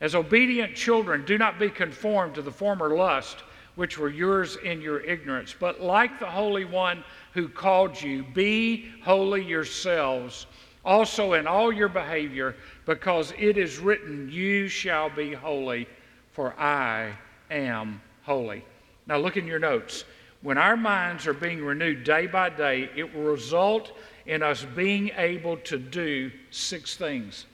As 0.00 0.14
obedient 0.14 0.74
children, 0.74 1.24
do 1.24 1.38
not 1.38 1.58
be 1.58 1.70
conformed 1.70 2.34
to 2.34 2.42
the 2.42 2.50
former 2.50 2.96
lust 2.96 3.38
which 3.76 3.98
were 3.98 4.08
yours 4.08 4.56
in 4.64 4.80
your 4.80 5.00
ignorance, 5.00 5.54
but 5.58 5.80
like 5.80 6.18
the 6.20 6.26
Holy 6.26 6.64
One 6.64 7.02
who 7.32 7.48
called 7.48 8.00
you, 8.00 8.24
be 8.34 8.92
holy 9.02 9.44
yourselves 9.44 10.46
also 10.84 11.32
in 11.32 11.46
all 11.46 11.72
your 11.72 11.88
behavior, 11.88 12.54
because 12.86 13.32
it 13.38 13.56
is 13.56 13.78
written, 13.78 14.28
You 14.30 14.68
shall 14.68 15.08
be 15.08 15.32
holy, 15.32 15.88
for 16.32 16.58
I 16.58 17.16
am 17.50 18.00
holy. 18.22 18.64
Now, 19.06 19.18
look 19.18 19.36
in 19.36 19.46
your 19.46 19.58
notes. 19.58 20.04
When 20.42 20.58
our 20.58 20.76
minds 20.76 21.26
are 21.26 21.34
being 21.34 21.64
renewed 21.64 22.04
day 22.04 22.26
by 22.26 22.50
day, 22.50 22.90
it 22.94 23.14
will 23.14 23.22
result 23.22 23.92
in 24.26 24.42
us 24.42 24.66
being 24.74 25.10
able 25.16 25.56
to 25.58 25.78
do 25.78 26.30
six 26.50 26.96
things. 26.96 27.46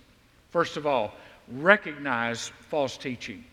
First 0.50 0.76
of 0.76 0.86
all, 0.86 1.12
recognize 1.48 2.52
false 2.68 2.96
teaching. 2.96 3.44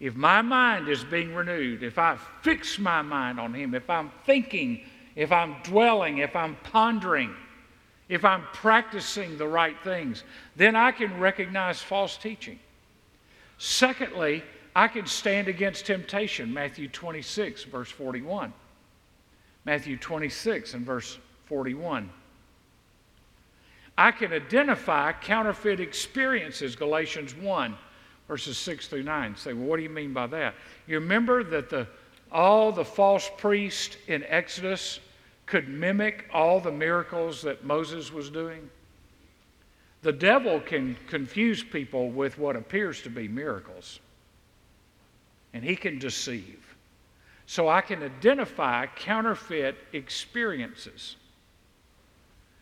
If 0.00 0.14
my 0.14 0.42
mind 0.42 0.88
is 0.88 1.04
being 1.04 1.34
renewed, 1.34 1.82
if 1.82 1.98
I 1.98 2.18
fix 2.42 2.78
my 2.78 3.02
mind 3.02 3.40
on 3.40 3.54
Him, 3.54 3.74
if 3.74 3.88
I'm 3.88 4.10
thinking, 4.24 4.84
if 5.14 5.32
I'm 5.32 5.56
dwelling, 5.62 6.18
if 6.18 6.36
I'm 6.36 6.56
pondering, 6.64 7.34
if 8.08 8.24
I'm 8.24 8.42
practicing 8.52 9.38
the 9.38 9.48
right 9.48 9.76
things, 9.82 10.22
then 10.54 10.76
I 10.76 10.92
can 10.92 11.18
recognize 11.18 11.80
false 11.80 12.16
teaching. 12.16 12.58
Secondly, 13.58 14.44
I 14.74 14.88
can 14.88 15.06
stand 15.06 15.48
against 15.48 15.86
temptation, 15.86 16.52
Matthew 16.52 16.88
26, 16.88 17.64
verse 17.64 17.90
41. 17.90 18.52
Matthew 19.64 19.96
26 19.96 20.74
and 20.74 20.84
verse 20.84 21.18
41. 21.46 22.10
I 23.98 24.10
can 24.10 24.32
identify 24.32 25.12
counterfeit 25.12 25.80
experiences, 25.80 26.76
Galatians 26.76 27.34
1, 27.34 27.76
verses 28.28 28.58
6 28.58 28.88
through 28.88 29.04
9. 29.04 29.36
Say, 29.36 29.52
well, 29.54 29.66
what 29.66 29.76
do 29.76 29.82
you 29.82 29.88
mean 29.88 30.12
by 30.12 30.26
that? 30.26 30.54
You 30.86 30.96
remember 30.96 31.42
that 31.44 31.70
the, 31.70 31.86
all 32.30 32.72
the 32.72 32.84
false 32.84 33.30
priests 33.38 33.96
in 34.06 34.24
Exodus 34.24 35.00
could 35.46 35.68
mimic 35.68 36.26
all 36.32 36.60
the 36.60 36.72
miracles 36.72 37.40
that 37.42 37.64
Moses 37.64 38.12
was 38.12 38.28
doing? 38.28 38.68
The 40.02 40.12
devil 40.12 40.60
can 40.60 40.96
confuse 41.08 41.64
people 41.64 42.10
with 42.10 42.38
what 42.38 42.54
appears 42.54 43.00
to 43.02 43.10
be 43.10 43.28
miracles, 43.28 44.00
and 45.54 45.64
he 45.64 45.74
can 45.74 45.98
deceive. 45.98 46.62
So 47.46 47.68
I 47.68 47.80
can 47.80 48.02
identify 48.02 48.86
counterfeit 48.86 49.76
experiences. 49.92 51.16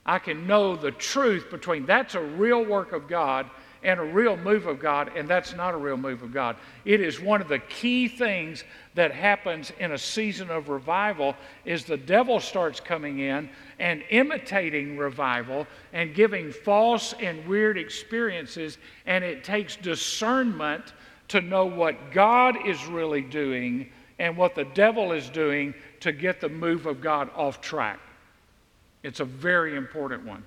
I 0.06 0.18
can 0.18 0.46
know 0.46 0.76
the 0.76 0.90
truth 0.90 1.50
between 1.50 1.86
that's 1.86 2.14
a 2.14 2.22
real 2.22 2.64
work 2.64 2.92
of 2.92 3.08
God 3.08 3.48
and 3.84 4.00
a 4.00 4.04
real 4.04 4.36
move 4.36 4.66
of 4.66 4.80
God, 4.80 5.12
and 5.14 5.28
that's 5.28 5.54
not 5.54 5.74
a 5.74 5.76
real 5.76 5.98
move 5.98 6.22
of 6.22 6.32
God. 6.32 6.56
It 6.86 7.02
is 7.02 7.20
one 7.20 7.42
of 7.42 7.48
the 7.48 7.58
key 7.58 8.08
things 8.08 8.64
that 8.94 9.12
happens 9.12 9.72
in 9.78 9.92
a 9.92 9.98
season 9.98 10.50
of 10.50 10.70
revival 10.70 11.36
is 11.66 11.84
the 11.84 11.98
devil 11.98 12.40
starts 12.40 12.80
coming 12.80 13.18
in 13.18 13.50
and 13.78 14.02
imitating 14.08 14.96
revival 14.96 15.66
and 15.92 16.14
giving 16.14 16.50
false 16.50 17.12
and 17.20 17.46
weird 17.46 17.76
experiences, 17.76 18.78
and 19.04 19.22
it 19.22 19.44
takes 19.44 19.76
discernment 19.76 20.94
to 21.28 21.42
know 21.42 21.66
what 21.66 22.10
God 22.10 22.66
is 22.66 22.86
really 22.86 23.22
doing 23.22 23.90
and 24.18 24.34
what 24.36 24.54
the 24.54 24.64
devil 24.64 25.12
is 25.12 25.28
doing 25.28 25.74
to 26.00 26.12
get 26.12 26.40
the 26.40 26.48
move 26.48 26.86
of 26.86 27.02
God 27.02 27.28
off 27.34 27.60
track. 27.60 27.98
It's 29.04 29.20
a 29.20 29.24
very 29.24 29.76
important 29.76 30.24
one. 30.24 30.42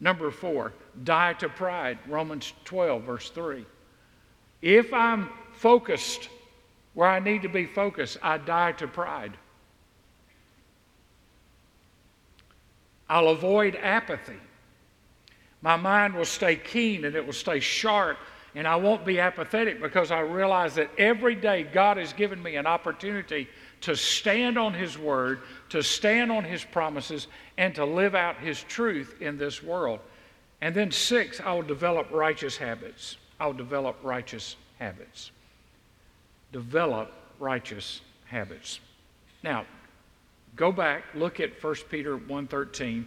Number 0.00 0.30
four, 0.32 0.72
die 1.04 1.32
to 1.34 1.48
pride. 1.48 1.98
Romans 2.08 2.52
12, 2.64 3.04
verse 3.04 3.30
3. 3.30 3.64
If 4.60 4.92
I'm 4.92 5.30
focused 5.52 6.28
where 6.94 7.08
I 7.08 7.20
need 7.20 7.42
to 7.42 7.48
be 7.48 7.64
focused, 7.64 8.18
I 8.20 8.38
die 8.38 8.72
to 8.72 8.88
pride. 8.88 9.32
I'll 13.08 13.28
avoid 13.28 13.76
apathy. 13.76 14.40
My 15.62 15.76
mind 15.76 16.14
will 16.14 16.24
stay 16.24 16.56
keen 16.56 17.04
and 17.04 17.14
it 17.14 17.24
will 17.24 17.32
stay 17.32 17.60
sharp, 17.60 18.18
and 18.56 18.66
I 18.66 18.74
won't 18.76 19.04
be 19.04 19.20
apathetic 19.20 19.80
because 19.80 20.10
I 20.10 20.20
realize 20.20 20.74
that 20.74 20.90
every 20.98 21.36
day 21.36 21.62
God 21.62 21.98
has 21.98 22.12
given 22.12 22.42
me 22.42 22.56
an 22.56 22.66
opportunity 22.66 23.48
to 23.82 23.94
stand 23.94 24.58
on 24.58 24.72
His 24.72 24.96
Word, 24.96 25.40
to 25.68 25.82
stand 25.82 26.32
on 26.32 26.44
His 26.44 26.64
promises, 26.64 27.26
and 27.58 27.74
to 27.74 27.84
live 27.84 28.14
out 28.14 28.38
His 28.38 28.62
truth 28.64 29.20
in 29.20 29.36
this 29.36 29.62
world. 29.62 30.00
And 30.60 30.74
then, 30.74 30.90
six, 30.90 31.40
I 31.40 31.52
will 31.52 31.62
develop 31.62 32.10
righteous 32.10 32.56
habits. 32.56 33.16
I'll 33.38 33.52
develop 33.52 33.96
righteous 34.02 34.56
habits. 34.78 35.32
Develop 36.52 37.12
righteous 37.40 38.00
habits. 38.26 38.78
Now, 39.42 39.66
go 40.54 40.70
back, 40.70 41.02
look 41.14 41.40
at 41.40 41.62
1 41.62 41.74
Peter 41.90 42.16
1.13, 42.16 43.04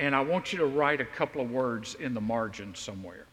and 0.00 0.16
I 0.16 0.20
want 0.20 0.52
you 0.52 0.58
to 0.58 0.66
write 0.66 1.00
a 1.00 1.04
couple 1.04 1.40
of 1.40 1.50
words 1.50 1.94
in 1.94 2.14
the 2.14 2.20
margin 2.20 2.74
somewhere. 2.74 3.26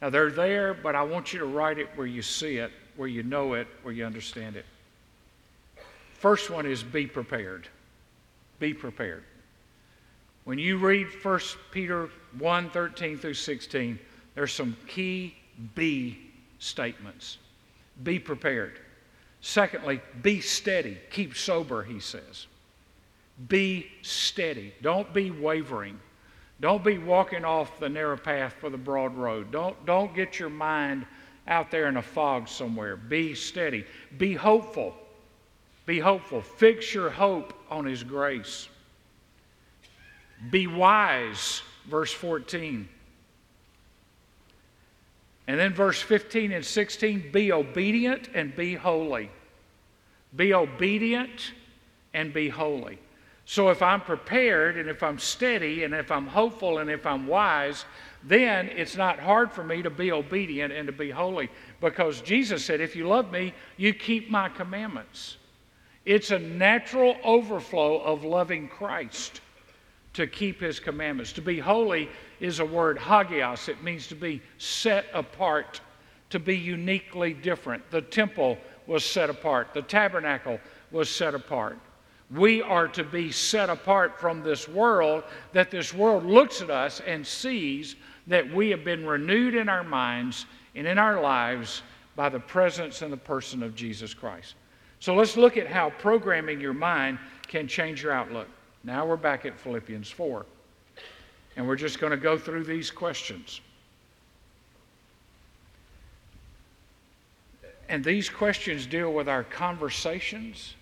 Now, 0.00 0.08
they're 0.08 0.30
there, 0.30 0.72
but 0.72 0.94
I 0.94 1.02
want 1.02 1.32
you 1.34 1.40
to 1.40 1.44
write 1.44 1.78
it 1.78 1.88
where 1.96 2.06
you 2.06 2.22
see 2.22 2.56
it, 2.56 2.70
where 2.96 3.08
you 3.08 3.22
know 3.22 3.52
it, 3.54 3.66
where 3.82 3.92
you 3.92 4.06
understand 4.06 4.56
it. 4.56 4.64
First 6.18 6.50
one 6.50 6.66
is 6.66 6.82
be 6.82 7.06
prepared. 7.06 7.68
Be 8.58 8.74
prepared. 8.74 9.22
When 10.44 10.58
you 10.58 10.78
read 10.78 11.06
1 11.22 11.40
Peter 11.70 12.10
1 12.38 12.70
13 12.70 13.18
through 13.18 13.34
16, 13.34 13.98
there's 14.34 14.52
some 14.52 14.76
key 14.86 15.36
be 15.74 16.18
statements. 16.58 17.38
Be 18.02 18.18
prepared. 18.18 18.80
Secondly, 19.40 20.00
be 20.22 20.40
steady. 20.40 20.98
Keep 21.10 21.36
sober, 21.36 21.84
he 21.84 22.00
says. 22.00 22.46
Be 23.46 23.86
steady. 24.02 24.74
Don't 24.82 25.12
be 25.14 25.30
wavering. 25.30 26.00
Don't 26.60 26.82
be 26.82 26.98
walking 26.98 27.44
off 27.44 27.78
the 27.78 27.88
narrow 27.88 28.16
path 28.16 28.54
for 28.58 28.70
the 28.70 28.76
broad 28.76 29.16
road. 29.16 29.52
Don't, 29.52 29.86
don't 29.86 30.12
get 30.14 30.40
your 30.40 30.50
mind 30.50 31.06
out 31.46 31.70
there 31.70 31.86
in 31.86 31.96
a 31.96 32.02
fog 32.02 32.48
somewhere. 32.48 32.96
Be 32.96 33.34
steady. 33.34 33.84
Be 34.16 34.34
hopeful. 34.34 34.96
Be 35.88 35.98
hopeful. 35.98 36.42
Fix 36.42 36.92
your 36.92 37.08
hope 37.08 37.54
on 37.70 37.86
His 37.86 38.04
grace. 38.04 38.68
Be 40.50 40.66
wise, 40.66 41.62
verse 41.86 42.12
14. 42.12 42.86
And 45.46 45.58
then 45.58 45.72
verse 45.72 45.98
15 46.02 46.52
and 46.52 46.62
16 46.62 47.32
be 47.32 47.52
obedient 47.52 48.28
and 48.34 48.54
be 48.54 48.74
holy. 48.74 49.30
Be 50.36 50.52
obedient 50.52 51.54
and 52.12 52.34
be 52.34 52.50
holy. 52.50 52.98
So 53.46 53.70
if 53.70 53.80
I'm 53.80 54.02
prepared 54.02 54.76
and 54.76 54.90
if 54.90 55.02
I'm 55.02 55.18
steady 55.18 55.84
and 55.84 55.94
if 55.94 56.10
I'm 56.10 56.26
hopeful 56.26 56.80
and 56.80 56.90
if 56.90 57.06
I'm 57.06 57.26
wise, 57.26 57.86
then 58.22 58.68
it's 58.76 58.98
not 58.98 59.18
hard 59.18 59.50
for 59.50 59.64
me 59.64 59.80
to 59.80 59.88
be 59.88 60.12
obedient 60.12 60.70
and 60.70 60.86
to 60.86 60.92
be 60.92 61.08
holy 61.08 61.48
because 61.80 62.20
Jesus 62.20 62.62
said, 62.62 62.82
If 62.82 62.94
you 62.94 63.08
love 63.08 63.32
me, 63.32 63.54
you 63.78 63.94
keep 63.94 64.28
my 64.30 64.50
commandments. 64.50 65.38
It's 66.08 66.30
a 66.30 66.38
natural 66.38 67.18
overflow 67.22 68.00
of 68.00 68.24
loving 68.24 68.66
Christ 68.66 69.42
to 70.14 70.26
keep 70.26 70.58
his 70.58 70.80
commandments. 70.80 71.34
To 71.34 71.42
be 71.42 71.58
holy 71.58 72.08
is 72.40 72.60
a 72.60 72.64
word, 72.64 72.98
hagios. 72.98 73.68
It 73.68 73.82
means 73.82 74.06
to 74.06 74.14
be 74.14 74.40
set 74.56 75.04
apart, 75.12 75.82
to 76.30 76.38
be 76.38 76.56
uniquely 76.56 77.34
different. 77.34 77.90
The 77.90 78.00
temple 78.00 78.56
was 78.86 79.04
set 79.04 79.28
apart, 79.28 79.74
the 79.74 79.82
tabernacle 79.82 80.58
was 80.90 81.10
set 81.10 81.34
apart. 81.34 81.78
We 82.30 82.62
are 82.62 82.88
to 82.88 83.04
be 83.04 83.30
set 83.30 83.68
apart 83.68 84.18
from 84.18 84.42
this 84.42 84.66
world, 84.66 85.24
that 85.52 85.70
this 85.70 85.92
world 85.92 86.24
looks 86.24 86.62
at 86.62 86.70
us 86.70 87.00
and 87.06 87.26
sees 87.26 87.96
that 88.28 88.50
we 88.50 88.70
have 88.70 88.82
been 88.82 89.06
renewed 89.06 89.54
in 89.54 89.68
our 89.68 89.84
minds 89.84 90.46
and 90.74 90.86
in 90.86 90.96
our 90.96 91.20
lives 91.20 91.82
by 92.16 92.30
the 92.30 92.40
presence 92.40 93.02
and 93.02 93.12
the 93.12 93.18
person 93.18 93.62
of 93.62 93.74
Jesus 93.74 94.14
Christ. 94.14 94.54
So 95.00 95.14
let's 95.14 95.36
look 95.36 95.56
at 95.56 95.66
how 95.66 95.90
programming 95.90 96.60
your 96.60 96.72
mind 96.72 97.18
can 97.46 97.68
change 97.68 98.02
your 98.02 98.12
outlook. 98.12 98.48
Now 98.84 99.06
we're 99.06 99.16
back 99.16 99.46
at 99.46 99.58
Philippians 99.58 100.10
4. 100.10 100.44
And 101.56 101.66
we're 101.66 101.76
just 101.76 102.00
going 102.00 102.10
to 102.10 102.16
go 102.16 102.38
through 102.38 102.64
these 102.64 102.90
questions. 102.90 103.60
And 107.88 108.04
these 108.04 108.28
questions 108.28 108.86
deal 108.86 109.12
with 109.12 109.28
our 109.28 109.44
conversations, 109.44 110.74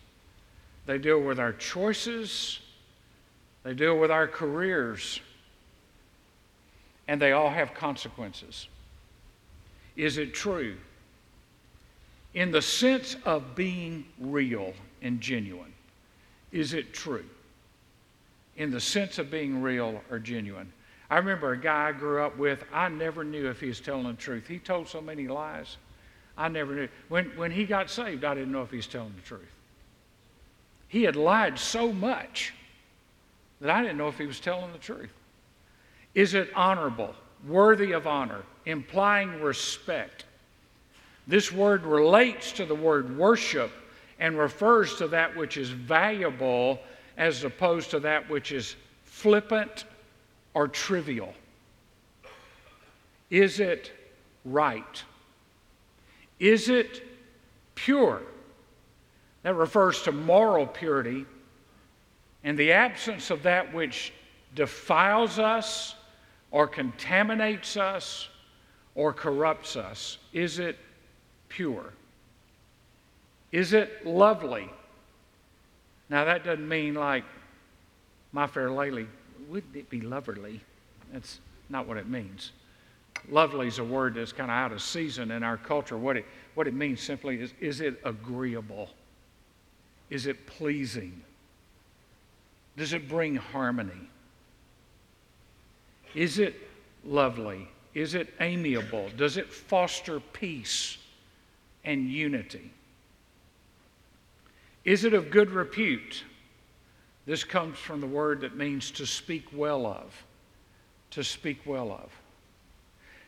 they 0.86 0.98
deal 0.98 1.20
with 1.20 1.38
our 1.38 1.52
choices, 1.52 2.60
they 3.62 3.74
deal 3.74 3.96
with 3.96 4.10
our 4.10 4.26
careers, 4.26 5.20
and 7.06 7.22
they 7.22 7.32
all 7.32 7.50
have 7.50 7.74
consequences. 7.74 8.66
Is 9.94 10.18
it 10.18 10.34
true 10.34 10.76
in 12.36 12.50
the 12.50 12.62
sense 12.62 13.16
of 13.24 13.54
being 13.54 14.04
real 14.20 14.74
and 15.00 15.22
genuine. 15.22 15.72
Is 16.52 16.74
it 16.74 16.92
true? 16.92 17.24
In 18.58 18.70
the 18.70 18.80
sense 18.80 19.18
of 19.18 19.30
being 19.30 19.62
real 19.62 20.02
or 20.10 20.18
genuine. 20.18 20.70
I 21.08 21.16
remember 21.16 21.52
a 21.52 21.58
guy 21.58 21.88
I 21.88 21.92
grew 21.92 22.22
up 22.22 22.36
with, 22.36 22.62
I 22.74 22.90
never 22.90 23.24
knew 23.24 23.48
if 23.48 23.58
he 23.58 23.68
was 23.68 23.80
telling 23.80 24.06
the 24.06 24.12
truth. 24.12 24.46
He 24.46 24.58
told 24.58 24.86
so 24.86 25.00
many 25.00 25.26
lies. 25.26 25.78
I 26.36 26.48
never 26.48 26.74
knew. 26.74 26.88
When, 27.08 27.24
when 27.36 27.50
he 27.50 27.64
got 27.64 27.88
saved, 27.88 28.22
I 28.22 28.34
didn't 28.34 28.52
know 28.52 28.62
if 28.62 28.70
he 28.70 28.76
was 28.76 28.86
telling 28.86 29.14
the 29.16 29.22
truth. 29.22 29.42
He 30.88 31.04
had 31.04 31.16
lied 31.16 31.58
so 31.58 31.90
much 31.90 32.52
that 33.62 33.70
I 33.70 33.80
didn't 33.80 33.96
know 33.96 34.08
if 34.08 34.18
he 34.18 34.26
was 34.26 34.40
telling 34.40 34.72
the 34.72 34.78
truth. 34.78 35.12
Is 36.14 36.34
it 36.34 36.50
honorable, 36.54 37.14
worthy 37.48 37.92
of 37.92 38.06
honor, 38.06 38.42
implying 38.66 39.40
respect? 39.40 40.26
This 41.26 41.50
word 41.50 41.84
relates 41.84 42.52
to 42.52 42.64
the 42.64 42.74
word 42.74 43.16
worship 43.16 43.70
and 44.18 44.38
refers 44.38 44.96
to 44.96 45.08
that 45.08 45.36
which 45.36 45.56
is 45.56 45.70
valuable 45.70 46.78
as 47.16 47.44
opposed 47.44 47.90
to 47.90 48.00
that 48.00 48.28
which 48.30 48.52
is 48.52 48.76
flippant 49.04 49.84
or 50.54 50.68
trivial. 50.68 51.34
Is 53.30 53.60
it 53.60 53.92
right? 54.44 55.02
Is 56.38 56.68
it 56.68 57.02
pure? 57.74 58.22
That 59.42 59.54
refers 59.54 60.02
to 60.02 60.12
moral 60.12 60.66
purity 60.66 61.26
and 62.44 62.56
the 62.56 62.72
absence 62.72 63.30
of 63.30 63.42
that 63.42 63.74
which 63.74 64.12
defiles 64.54 65.38
us 65.38 65.96
or 66.52 66.66
contaminates 66.68 67.76
us 67.76 68.28
or 68.94 69.12
corrupts 69.12 69.76
us? 69.76 70.18
Is 70.32 70.58
it 70.58 70.78
pure? 71.56 71.94
Is 73.50 73.72
it 73.72 74.06
lovely? 74.06 74.68
Now, 76.10 76.26
that 76.26 76.44
doesn't 76.44 76.68
mean 76.68 76.94
like 76.94 77.24
My 78.32 78.46
Fair 78.46 78.70
Lady. 78.70 79.08
Wouldn't 79.48 79.74
it 79.74 79.88
be 79.88 80.02
loverly? 80.02 80.60
That's 81.12 81.40
not 81.70 81.88
what 81.88 81.96
it 81.96 82.08
means. 82.08 82.52
Lovely 83.30 83.68
is 83.68 83.78
a 83.78 83.84
word 83.84 84.14
that's 84.14 84.32
kind 84.32 84.50
of 84.50 84.56
out 84.56 84.72
of 84.72 84.82
season 84.82 85.30
in 85.30 85.42
our 85.42 85.56
culture. 85.56 85.96
What 85.96 86.18
it, 86.18 86.26
what 86.54 86.66
it 86.66 86.74
means 86.74 87.00
simply 87.00 87.40
is 87.40 87.54
is 87.60 87.80
it 87.80 87.98
agreeable? 88.04 88.90
Is 90.10 90.26
it 90.26 90.46
pleasing? 90.46 91.22
Does 92.76 92.92
it 92.92 93.08
bring 93.08 93.36
harmony? 93.36 94.10
Is 96.14 96.38
it 96.38 96.54
lovely? 97.04 97.68
Is 97.94 98.14
it 98.14 98.32
amiable? 98.40 99.08
Does 99.16 99.38
it 99.38 99.50
foster 99.50 100.20
peace 100.20 100.98
and 101.86 102.10
unity? 102.10 102.72
Is 104.84 105.04
it 105.04 105.14
of 105.14 105.30
good 105.30 105.50
repute? 105.50 106.24
This 107.24 107.42
comes 107.42 107.78
from 107.78 108.00
the 108.00 108.06
word 108.06 108.42
that 108.42 108.56
means 108.56 108.90
to 108.92 109.06
speak 109.06 109.46
well 109.52 109.86
of. 109.86 110.24
To 111.12 111.24
speak 111.24 111.60
well 111.64 111.90
of. 111.90 112.10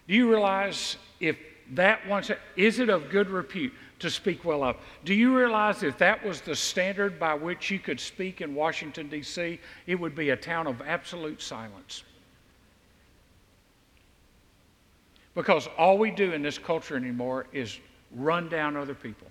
Do 0.07 0.15
you 0.15 0.31
realize 0.31 0.97
if 1.21 1.37
that 1.73 2.07
once, 2.07 2.31
is 2.57 2.79
it 2.79 2.89
of 2.89 3.11
good 3.11 3.29
repute 3.29 3.73
to 3.99 4.11
speak 4.11 4.45
well 4.45 4.63
of? 4.63 4.77
Do 5.05 5.15
you 5.15 5.37
realize 5.37 5.83
if 5.83 5.99
that 5.99 6.25
was 6.25 6.41
the 6.41 6.55
standard 6.55 7.19
by 7.19 7.35
which 7.35 7.71
you 7.71 7.79
could 7.79 8.01
speak 8.01 8.41
in 8.41 8.55
Washington, 8.55 9.09
D.C., 9.09 9.61
it 9.87 9.95
would 9.95 10.15
be 10.15 10.31
a 10.31 10.37
town 10.37 10.67
of 10.67 10.81
absolute 10.83 11.43
silence? 11.43 12.05
Because 15.35 15.69
all 15.77 15.99
we 15.99 16.11
do 16.11 16.33
in 16.33 16.43
this 16.43 16.59
culture 16.59 16.97
anymore 16.97 17.47
is 17.53 17.79
run 18.15 18.49
down 18.49 18.77
other 18.77 18.95
people. 18.95 19.27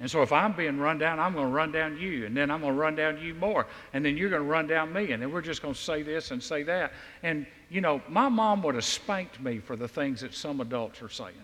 And 0.00 0.08
so 0.08 0.22
if 0.22 0.32
I'm 0.32 0.52
being 0.52 0.78
run 0.78 0.98
down, 0.98 1.18
I'm 1.18 1.32
going 1.32 1.46
to 1.46 1.52
run 1.52 1.72
down 1.72 1.98
you, 1.98 2.24
and 2.24 2.36
then 2.36 2.50
I'm 2.52 2.60
going 2.60 2.72
to 2.72 2.78
run 2.78 2.94
down 2.94 3.18
you 3.18 3.34
more, 3.34 3.66
and 3.92 4.04
then 4.04 4.16
you're 4.16 4.30
going 4.30 4.42
to 4.42 4.48
run 4.48 4.68
down 4.68 4.92
me, 4.92 5.10
and 5.10 5.20
then 5.20 5.32
we're 5.32 5.42
just 5.42 5.60
going 5.60 5.74
to 5.74 5.80
say 5.80 6.02
this 6.02 6.30
and 6.30 6.40
say 6.40 6.62
that. 6.64 6.92
And, 7.24 7.46
you 7.68 7.80
know, 7.80 8.00
my 8.08 8.28
mom 8.28 8.62
would 8.62 8.76
have 8.76 8.84
spanked 8.84 9.40
me 9.40 9.58
for 9.58 9.74
the 9.74 9.88
things 9.88 10.20
that 10.20 10.34
some 10.34 10.60
adults 10.60 11.02
are 11.02 11.08
saying. 11.08 11.34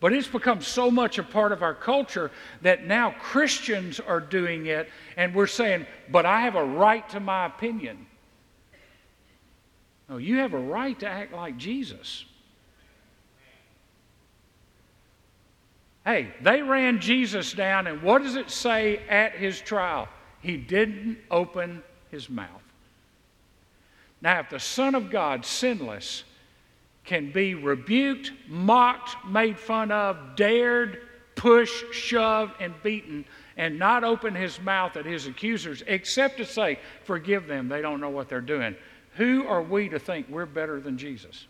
But 0.00 0.12
it's 0.12 0.26
become 0.26 0.60
so 0.60 0.90
much 0.90 1.18
a 1.18 1.22
part 1.22 1.52
of 1.52 1.62
our 1.62 1.74
culture 1.74 2.32
that 2.62 2.84
now 2.84 3.14
Christians 3.20 4.00
are 4.00 4.20
doing 4.20 4.66
it, 4.66 4.90
and 5.16 5.34
we're 5.34 5.46
saying, 5.46 5.86
but 6.10 6.26
I 6.26 6.40
have 6.40 6.56
a 6.56 6.64
right 6.64 7.08
to 7.10 7.20
my 7.20 7.46
opinion. 7.46 8.06
No, 10.08 10.16
you 10.16 10.38
have 10.38 10.52
a 10.52 10.58
right 10.58 10.98
to 10.98 11.08
act 11.08 11.32
like 11.32 11.56
Jesus. 11.56 12.24
Hey, 16.06 16.32
they 16.40 16.62
ran 16.62 17.00
Jesus 17.00 17.52
down, 17.52 17.88
and 17.88 18.00
what 18.00 18.22
does 18.22 18.36
it 18.36 18.48
say 18.48 18.98
at 19.08 19.32
his 19.32 19.60
trial? 19.60 20.08
He 20.40 20.56
didn't 20.56 21.18
open 21.32 21.82
his 22.12 22.30
mouth. 22.30 22.62
Now, 24.22 24.38
if 24.38 24.48
the 24.48 24.60
Son 24.60 24.94
of 24.94 25.10
God, 25.10 25.44
sinless, 25.44 26.22
can 27.04 27.32
be 27.32 27.54
rebuked, 27.54 28.32
mocked, 28.46 29.16
made 29.26 29.58
fun 29.58 29.90
of, 29.90 30.36
dared, 30.36 31.00
pushed, 31.34 31.92
shoved, 31.92 32.52
and 32.60 32.72
beaten, 32.84 33.24
and 33.56 33.76
not 33.76 34.04
open 34.04 34.32
his 34.32 34.60
mouth 34.60 34.96
at 34.96 35.06
his 35.06 35.26
accusers, 35.26 35.82
except 35.88 36.36
to 36.36 36.44
say, 36.44 36.78
Forgive 37.02 37.48
them, 37.48 37.68
they 37.68 37.82
don't 37.82 38.00
know 38.00 38.10
what 38.10 38.28
they're 38.28 38.40
doing, 38.40 38.76
who 39.14 39.44
are 39.48 39.62
we 39.62 39.88
to 39.88 39.98
think 39.98 40.28
we're 40.28 40.46
better 40.46 40.80
than 40.80 40.98
Jesus? 40.98 41.46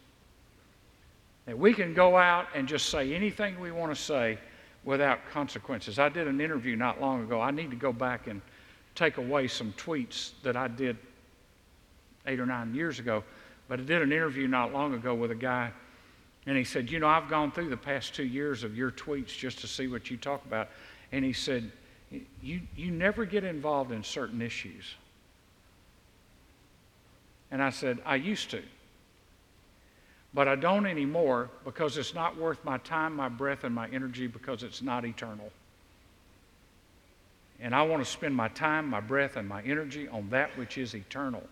That 1.47 1.59
we 1.59 1.73
can 1.73 1.95
go 1.95 2.17
out 2.17 2.49
and 2.55 2.69
just 2.69 2.89
say 2.89 3.15
anything 3.15 3.59
we 3.61 3.71
want 3.71 3.95
to 3.95 4.01
say 4.01 4.39
without 4.85 5.21
consequences. 5.31 5.99
I 5.99 6.09
did 6.09 6.29
an 6.29 6.41
interview 6.41 6.77
not 6.77 7.01
long 7.01 7.23
ago. 7.23 7.41
I 7.41 7.51
need 7.51 7.71
to 7.71 7.77
go 7.77 7.93
back 7.93 8.27
and 8.27 8.43
take 8.95 9.19
away 9.19 9.47
some 9.49 9.73
tweets 9.75 10.33
that 10.43 10.57
I 10.57 10.69
did 10.69 10.97
eight 12.27 12.41
or 12.41 12.47
nine 12.47 12.75
years 12.75 12.99
ago. 12.99 13.23
But 13.69 13.81
I 13.81 13.83
did 13.83 14.03
an 14.03 14.13
interview 14.13 14.49
not 14.49 14.73
long 14.73 14.95
ago 14.95 15.15
with 15.15 15.31
a 15.31 15.37
guy, 15.37 15.73
and 16.47 16.57
he 16.57 16.65
said, 16.65 16.91
You 16.91 17.01
know, 17.01 17.09
I've 17.09 17.29
gone 17.29 17.51
through 17.51 17.69
the 17.69 17.77
past 17.77 18.15
two 18.15 18.25
years 18.25 18.63
of 18.63 18.77
your 18.77 18.91
tweets 18.91 19.37
just 19.37 19.59
to 19.61 19.67
see 19.67 19.89
what 19.89 20.11
you 20.11 20.17
talk 20.17 20.45
about. 20.45 20.69
And 21.13 21.25
he 21.25 21.33
said, 21.33 21.71
You, 22.41 22.61
you 22.77 22.91
never 22.91 23.25
get 23.25 23.45
involved 23.45 23.93
in 23.93 24.03
certain 24.05 24.41
issues. 24.41 24.95
And 27.51 27.63
I 27.63 27.71
said, 27.71 27.99
I 28.05 28.17
used 28.17 28.51
to. 28.51 28.63
But 30.37 30.49
I 30.49 30.55
don't 30.55 30.85
anymore 30.85 31.49
because 31.65 31.97
it's 31.97 32.13
not 32.13 32.37
worth 32.37 32.63
my 32.63 32.77
time, 32.77 33.17
my 33.17 33.31
breath, 33.31 33.65
and 33.65 33.75
my 33.75 33.89
energy 33.89 34.27
because 34.27 34.63
it's 34.63 34.83
not 34.83 35.07
eternal. 35.07 35.51
And 37.59 37.75
I 37.75 37.81
want 37.85 38.05
to 38.05 38.11
spend 38.11 38.37
my 38.37 38.49
time, 38.49 38.87
my 38.87 39.01
breath, 39.01 39.37
and 39.37 39.49
my 39.49 39.63
energy 39.63 40.07
on 40.09 40.29
that 40.29 40.51
which 40.59 40.77
is 40.77 40.95
eternal. 40.95 41.43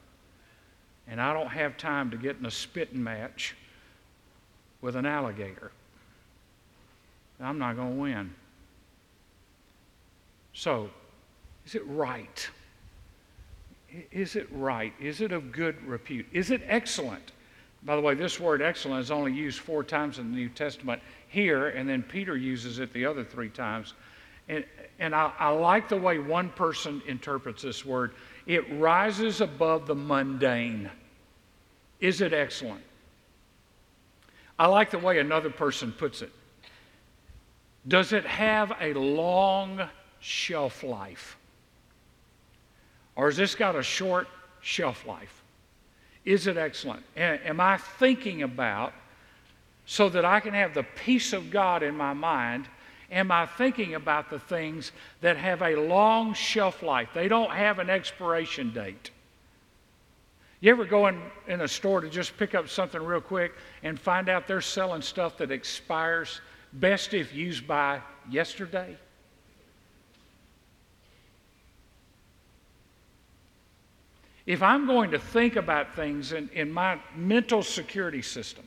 And 1.08 1.18
I 1.18 1.32
don't 1.32 1.48
have 1.48 1.78
time 1.78 2.10
to 2.10 2.18
get 2.18 2.36
in 2.36 2.44
a 2.44 2.50
spitting 2.50 3.02
match 3.02 3.56
with 4.82 4.96
an 4.96 5.06
alligator. 5.06 5.72
I'm 7.40 7.58
not 7.58 7.76
going 7.76 7.94
to 7.94 8.00
win. 8.02 8.34
So, 10.52 10.90
is 11.64 11.74
it 11.74 11.86
right? 11.86 12.50
Is 14.12 14.36
it 14.36 14.46
right? 14.52 14.92
Is 15.00 15.22
it 15.22 15.32
of 15.32 15.52
good 15.52 15.82
repute? 15.86 16.26
Is 16.34 16.50
it 16.50 16.60
excellent? 16.66 17.32
By 17.84 17.96
the 17.96 18.02
way, 18.02 18.14
this 18.14 18.40
word 18.40 18.62
excellent 18.62 19.02
is 19.02 19.10
only 19.10 19.32
used 19.32 19.60
four 19.60 19.84
times 19.84 20.18
in 20.18 20.30
the 20.30 20.36
New 20.36 20.48
Testament 20.48 21.02
here, 21.28 21.68
and 21.68 21.88
then 21.88 22.02
Peter 22.02 22.36
uses 22.36 22.78
it 22.78 22.92
the 22.92 23.04
other 23.04 23.24
three 23.24 23.50
times. 23.50 23.92
And, 24.48 24.64
and 24.98 25.14
I, 25.14 25.32
I 25.38 25.50
like 25.50 25.88
the 25.88 25.96
way 25.96 26.18
one 26.18 26.48
person 26.50 27.02
interprets 27.06 27.62
this 27.62 27.84
word 27.84 28.14
it 28.46 28.64
rises 28.78 29.40
above 29.40 29.86
the 29.86 29.94
mundane. 29.94 30.90
Is 32.00 32.20
it 32.20 32.32
excellent? 32.32 32.82
I 34.58 34.66
like 34.66 34.90
the 34.90 34.98
way 34.98 35.18
another 35.18 35.50
person 35.50 35.92
puts 35.92 36.22
it. 36.22 36.30
Does 37.88 38.12
it 38.12 38.24
have 38.24 38.72
a 38.80 38.92
long 38.94 39.80
shelf 40.20 40.82
life? 40.82 41.36
Or 43.16 43.26
has 43.26 43.36
this 43.36 43.54
got 43.54 43.76
a 43.76 43.82
short 43.82 44.28
shelf 44.60 45.06
life? 45.06 45.43
Is 46.24 46.46
it 46.46 46.56
excellent? 46.56 47.04
Am 47.16 47.60
I 47.60 47.76
thinking 47.76 48.42
about 48.42 48.92
so 49.86 50.08
that 50.08 50.24
I 50.24 50.40
can 50.40 50.54
have 50.54 50.72
the 50.72 50.82
peace 50.82 51.32
of 51.32 51.50
God 51.50 51.82
in 51.82 51.94
my 51.94 52.14
mind? 52.14 52.66
Am 53.10 53.30
I 53.30 53.46
thinking 53.46 53.94
about 53.94 54.30
the 54.30 54.38
things 54.38 54.92
that 55.20 55.36
have 55.36 55.60
a 55.62 55.76
long 55.76 56.32
shelf 56.32 56.82
life? 56.82 57.10
They 57.14 57.28
don't 57.28 57.50
have 57.50 57.78
an 57.78 57.90
expiration 57.90 58.72
date. 58.72 59.10
You 60.60 60.70
ever 60.70 60.86
go 60.86 61.08
in, 61.08 61.20
in 61.46 61.60
a 61.60 61.68
store 61.68 62.00
to 62.00 62.08
just 62.08 62.38
pick 62.38 62.54
up 62.54 62.70
something 62.70 63.02
real 63.02 63.20
quick 63.20 63.52
and 63.82 64.00
find 64.00 64.30
out 64.30 64.46
they're 64.46 64.62
selling 64.62 65.02
stuff 65.02 65.36
that 65.36 65.50
expires 65.50 66.40
best 66.72 67.12
if 67.12 67.34
used 67.34 67.66
by 67.66 68.00
yesterday? 68.30 68.96
If 74.46 74.62
I'm 74.62 74.86
going 74.86 75.10
to 75.12 75.18
think 75.18 75.56
about 75.56 75.94
things 75.94 76.32
in, 76.32 76.50
in 76.52 76.70
my 76.70 76.98
mental 77.16 77.62
security 77.62 78.22
system, 78.22 78.64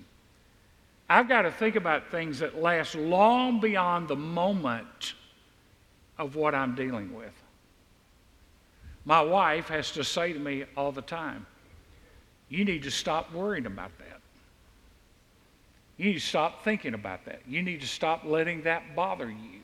I've 1.10 1.30
got 1.30 1.44
to 1.44 1.52
think 1.52 1.76
about 1.76 2.10
things 2.10 2.40
that 2.40 2.62
last 2.62 2.96
long 2.96 3.60
beyond 3.60 4.08
the 4.08 4.16
moment 4.16 5.14
of 6.18 6.36
what 6.36 6.56
I'm 6.56 6.76
dealing 6.76 7.14
with. 7.14 7.34
My 9.06 9.22
wife 9.22 9.70
has 9.70 9.92
to 9.92 10.04
say 10.04 10.34
to 10.34 10.40
me 10.40 10.66
all 10.76 10.92
the 10.92 11.02
time, 11.02 11.46
You 12.50 12.66
need 12.66 12.84
to 12.84 12.92
stop 12.92 13.32
worrying 13.32 13.66
about 13.66 13.98
that. 14.00 14.20
You 15.98 16.06
need 16.06 16.14
to 16.16 16.20
stop 16.20 16.64
thinking 16.64 16.94
about 16.94 17.26
that. 17.26 17.42
You 17.48 17.64
need 17.64 17.82
to 17.82 17.88
stop 17.88 18.24
letting 18.26 18.64
that 18.64 18.96
bother 18.96 19.30
you. 19.30 19.62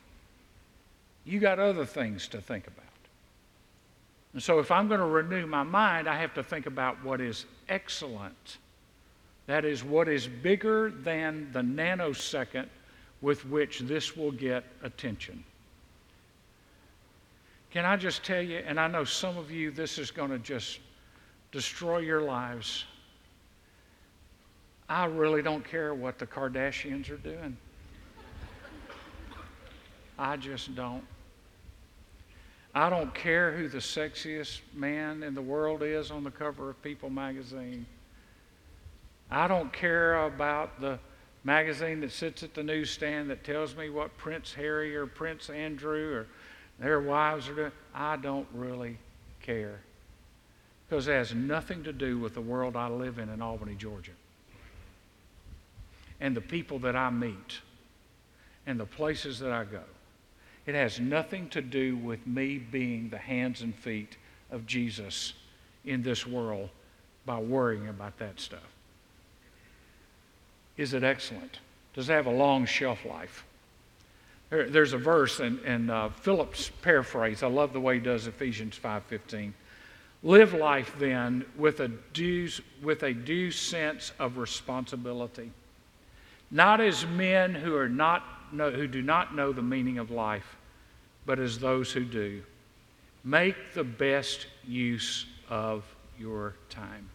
You 1.26 1.40
got 1.40 1.60
other 1.60 1.86
things 1.86 2.28
to 2.30 2.42
think 2.42 2.68
about. 2.68 2.83
And 4.34 4.42
so, 4.42 4.60
if 4.60 4.72
I'm 4.72 4.88
going 4.88 5.00
to 5.00 5.06
renew 5.06 5.46
my 5.46 5.64
mind, 5.64 6.08
I 6.08 6.18
have 6.18 6.34
to 6.34 6.44
think 6.44 6.66
about 6.66 7.04
what 7.04 7.22
is 7.22 7.46
excellent. 7.70 8.58
That 9.46 9.64
is, 9.64 9.84
what 9.84 10.08
is 10.08 10.28
bigger 10.28 10.90
than 10.90 11.52
the 11.52 11.60
nanosecond 11.60 12.68
with 13.22 13.46
which 13.46 13.80
this 13.80 14.18
will 14.18 14.32
get 14.32 14.64
attention. 14.82 15.44
Can 17.72 17.86
I 17.86 17.96
just 17.96 18.24
tell 18.24 18.42
you, 18.42 18.58
and 18.58 18.80
I 18.80 18.88
know 18.88 19.04
some 19.04 19.38
of 19.38 19.50
you, 19.50 19.72
this 19.72 19.98
is 19.98 20.12
going 20.12 20.30
to 20.30 20.40
just 20.40 20.80
destroy 21.52 22.00
your 22.00 22.22
lives. 22.22 22.86
I 24.90 25.06
really 25.06 25.42
don't 25.42 25.64
care 25.64 25.94
what 25.94 26.20
the 26.20 26.28
Kardashians 26.28 27.10
are 27.10 27.18
doing. 27.18 27.58
I 30.20 30.38
just 30.38 30.76
don't. 30.76 31.04
I 32.76 32.90
don't 32.90 33.14
care 33.14 33.52
who 33.52 33.68
the 33.68 33.78
sexiest 33.78 34.62
man 34.74 35.22
in 35.22 35.36
the 35.36 35.42
world 35.42 35.84
is 35.84 36.10
on 36.10 36.24
the 36.24 36.32
cover 36.32 36.72
of 36.72 36.82
People 36.82 37.10
magazine. 37.10 37.86
I 39.30 39.48
don't 39.48 39.72
care 39.72 40.26
about 40.26 40.82
the 40.82 40.98
magazine 41.44 42.00
that 42.02 42.12
sits 42.12 42.42
at 42.42 42.54
the 42.56 42.64
newsstand 42.64 43.30
that 43.30 43.44
tells 43.44 43.76
me 43.76 43.90
what 43.90 44.18
Prince 44.18 44.54
Harry 44.54 44.96
or 44.96 45.06
Prince 45.06 45.50
Andrew 45.50 46.14
or 46.14 46.28
their 46.80 47.00
wives 47.00 47.48
are 47.48 47.56
doing. 47.56 47.72
I 47.94 48.16
don't 48.16 48.48
really 48.54 48.98
care 49.42 49.80
because 50.88 51.08
it 51.08 51.14
has 51.14 51.34
nothing 51.34 51.84
to 51.84 51.94
do 51.94 52.18
with 52.18 52.34
the 52.34 52.42
world 52.42 52.76
I 52.76 52.88
live 52.88 53.20
in 53.20 53.30
in 53.30 53.42
Albany, 53.42 53.76
Georgia, 53.76 54.12
and 56.20 56.36
the 56.36 56.42
people 56.42 56.80
that 56.80 56.96
I 56.96 57.10
meet 57.10 57.62
and 58.66 58.80
the 58.80 58.86
places 58.86 59.40
that 59.40 59.52
I 59.52 59.66
go. 59.66 59.84
It 60.66 60.76
has 60.76 61.00
nothing 61.00 61.50
to 61.50 61.62
do 61.62 61.98
with 61.98 62.26
me 62.26 62.58
being 62.58 63.10
the 63.10 63.18
hands 63.18 63.62
and 63.62 63.76
feet 63.76 64.18
of 64.52 64.66
Jesus 64.66 65.34
in 65.84 66.04
this 66.04 66.26
world 66.26 66.70
by 67.26 67.40
worrying 67.40 67.90
about 67.90 68.18
that 68.20 68.40
stuff. 68.40 68.62
Is 70.78 70.94
it 70.94 71.04
excellent? 71.04 71.60
Does 71.94 72.10
it 72.10 72.14
have 72.14 72.26
a 72.26 72.32
long 72.32 72.66
shelf 72.66 73.06
life? 73.06 73.46
There, 74.50 74.70
there's 74.70 74.94
a 74.94 74.98
verse 74.98 75.40
in, 75.40 75.60
in 75.66 75.90
uh, 75.90 76.10
Phillips' 76.10 76.72
paraphrase. 76.82 77.44
I 77.44 77.48
love 77.48 77.74
the 77.74 77.80
way 77.80 77.96
he 77.96 78.00
does 78.00 78.28
Ephesians 78.28 78.80
5.15. 78.82 79.52
Live 80.24 80.54
life 80.54 80.96
then 80.98 81.46
with 81.58 81.82
a 81.82 81.90
due, 82.14 82.48
with 82.82 83.04
a 83.04 83.14
due 83.14 83.52
sense 83.52 84.14
of 84.20 84.38
responsibility, 84.38 85.52
not 86.50 86.80
as 86.80 87.06
men 87.06 87.54
who 87.54 87.76
are 87.76 87.90
not 87.90 88.24
know, 88.54 88.72
who 88.72 88.88
do 88.88 89.02
not 89.02 89.36
know 89.36 89.52
the 89.52 89.62
meaning 89.62 89.98
of 89.98 90.12
life, 90.12 90.56
but 91.26 91.40
as 91.40 91.60
those 91.60 91.92
who 91.92 92.04
do. 92.04 92.44
Make 93.24 93.56
the 93.74 93.84
best 93.84 94.48
use 94.68 95.26
of 95.50 95.84
your 96.20 96.56
time. 96.70 97.10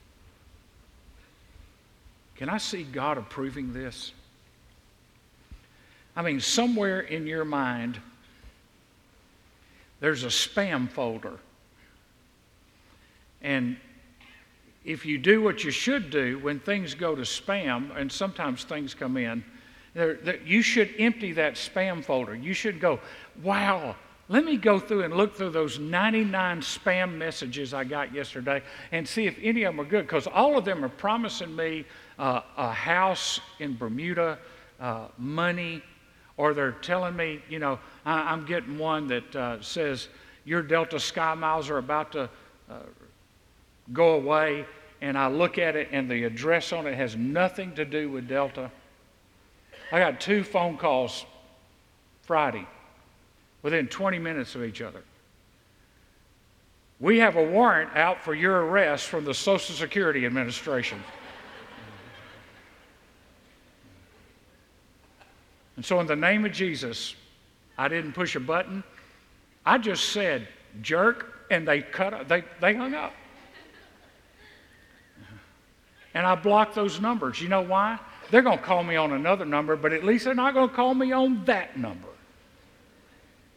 Can 2.36 2.48
I 2.48 2.58
see 2.58 2.84
God 2.84 3.18
approving 3.18 3.72
this? 3.72 4.12
I 6.16 6.22
mean, 6.22 6.40
somewhere 6.40 7.00
in 7.00 7.26
your 7.26 7.44
mind, 7.44 8.00
there's 10.00 10.24
a 10.24 10.28
spam 10.28 10.88
folder. 10.90 11.38
And 13.42 13.76
if 14.84 15.04
you 15.04 15.18
do 15.18 15.42
what 15.42 15.64
you 15.64 15.70
should 15.70 16.10
do 16.10 16.38
when 16.38 16.60
things 16.60 16.94
go 16.94 17.14
to 17.14 17.22
spam, 17.22 17.94
and 17.96 18.10
sometimes 18.10 18.64
things 18.64 18.94
come 18.94 19.16
in, 19.16 19.44
you 20.44 20.62
should 20.62 20.94
empty 20.98 21.32
that 21.32 21.54
spam 21.54 22.04
folder. 22.04 22.34
You 22.34 22.54
should 22.54 22.80
go, 22.80 23.00
wow, 23.42 23.96
let 24.28 24.44
me 24.44 24.56
go 24.58 24.78
through 24.78 25.04
and 25.04 25.14
look 25.14 25.34
through 25.34 25.50
those 25.50 25.78
99 25.78 26.60
spam 26.60 27.14
messages 27.16 27.72
I 27.72 27.84
got 27.84 28.12
yesterday 28.12 28.62
and 28.92 29.08
see 29.08 29.26
if 29.26 29.38
any 29.42 29.64
of 29.64 29.74
them 29.74 29.80
are 29.80 29.88
good, 29.88 30.06
because 30.06 30.26
all 30.26 30.58
of 30.58 30.64
them 30.64 30.84
are 30.84 30.90
promising 30.90 31.56
me 31.56 31.86
uh, 32.18 32.42
a 32.56 32.70
house 32.70 33.40
in 33.58 33.76
Bermuda, 33.76 34.38
uh, 34.80 35.06
money, 35.16 35.82
or 36.36 36.52
they're 36.52 36.72
telling 36.72 37.16
me, 37.16 37.42
you 37.48 37.58
know, 37.58 37.78
I, 38.04 38.32
am 38.32 38.44
getting 38.44 38.78
one 38.78 39.08
that 39.08 39.36
uh, 39.36 39.62
says 39.62 40.08
your 40.44 40.62
Delta 40.62 41.00
Sky 41.00 41.34
Miles 41.34 41.70
are 41.70 41.78
about 41.78 42.12
to 42.12 42.30
uh, 42.70 42.74
go 43.92 44.14
away, 44.14 44.66
and 45.00 45.16
I 45.16 45.28
look 45.28 45.58
at 45.58 45.74
it 45.74 45.88
and 45.90 46.10
the 46.10 46.24
address 46.24 46.72
on 46.72 46.86
it 46.86 46.94
has 46.94 47.16
nothing 47.16 47.74
to 47.74 47.84
do 47.84 48.10
with 48.10 48.28
Delta. 48.28 48.70
I 49.90 49.98
got 49.98 50.20
two 50.20 50.44
phone 50.44 50.76
calls 50.76 51.24
Friday 52.22 52.66
within 53.62 53.88
20 53.88 54.18
minutes 54.18 54.54
of 54.54 54.62
each 54.62 54.82
other. 54.82 55.02
We 57.00 57.18
have 57.18 57.36
a 57.36 57.42
warrant 57.42 57.96
out 57.96 58.22
for 58.22 58.34
your 58.34 58.66
arrest 58.66 59.06
from 59.06 59.24
the 59.24 59.32
Social 59.32 59.74
Security 59.74 60.26
Administration. 60.26 61.02
and 65.76 65.84
so, 65.84 66.00
in 66.00 66.06
the 66.06 66.16
name 66.16 66.44
of 66.44 66.52
Jesus, 66.52 67.14
I 67.78 67.88
didn't 67.88 68.12
push 68.12 68.34
a 68.34 68.40
button. 68.40 68.82
I 69.64 69.78
just 69.78 70.10
said, 70.12 70.48
jerk, 70.82 71.46
and 71.50 71.66
they 71.66 71.82
cut 71.82 72.28
they, 72.28 72.42
they 72.60 72.74
hung 72.74 72.94
up. 72.94 73.14
And 76.14 76.26
I 76.26 76.34
blocked 76.34 76.74
those 76.74 77.00
numbers. 77.00 77.40
You 77.40 77.48
know 77.48 77.62
why? 77.62 77.98
They're 78.30 78.42
going 78.42 78.58
to 78.58 78.64
call 78.64 78.82
me 78.82 78.96
on 78.96 79.12
another 79.12 79.44
number, 79.44 79.76
but 79.76 79.92
at 79.92 80.04
least 80.04 80.24
they're 80.24 80.34
not 80.34 80.54
going 80.54 80.68
to 80.68 80.74
call 80.74 80.94
me 80.94 81.12
on 81.12 81.44
that 81.46 81.78
number. 81.78 82.08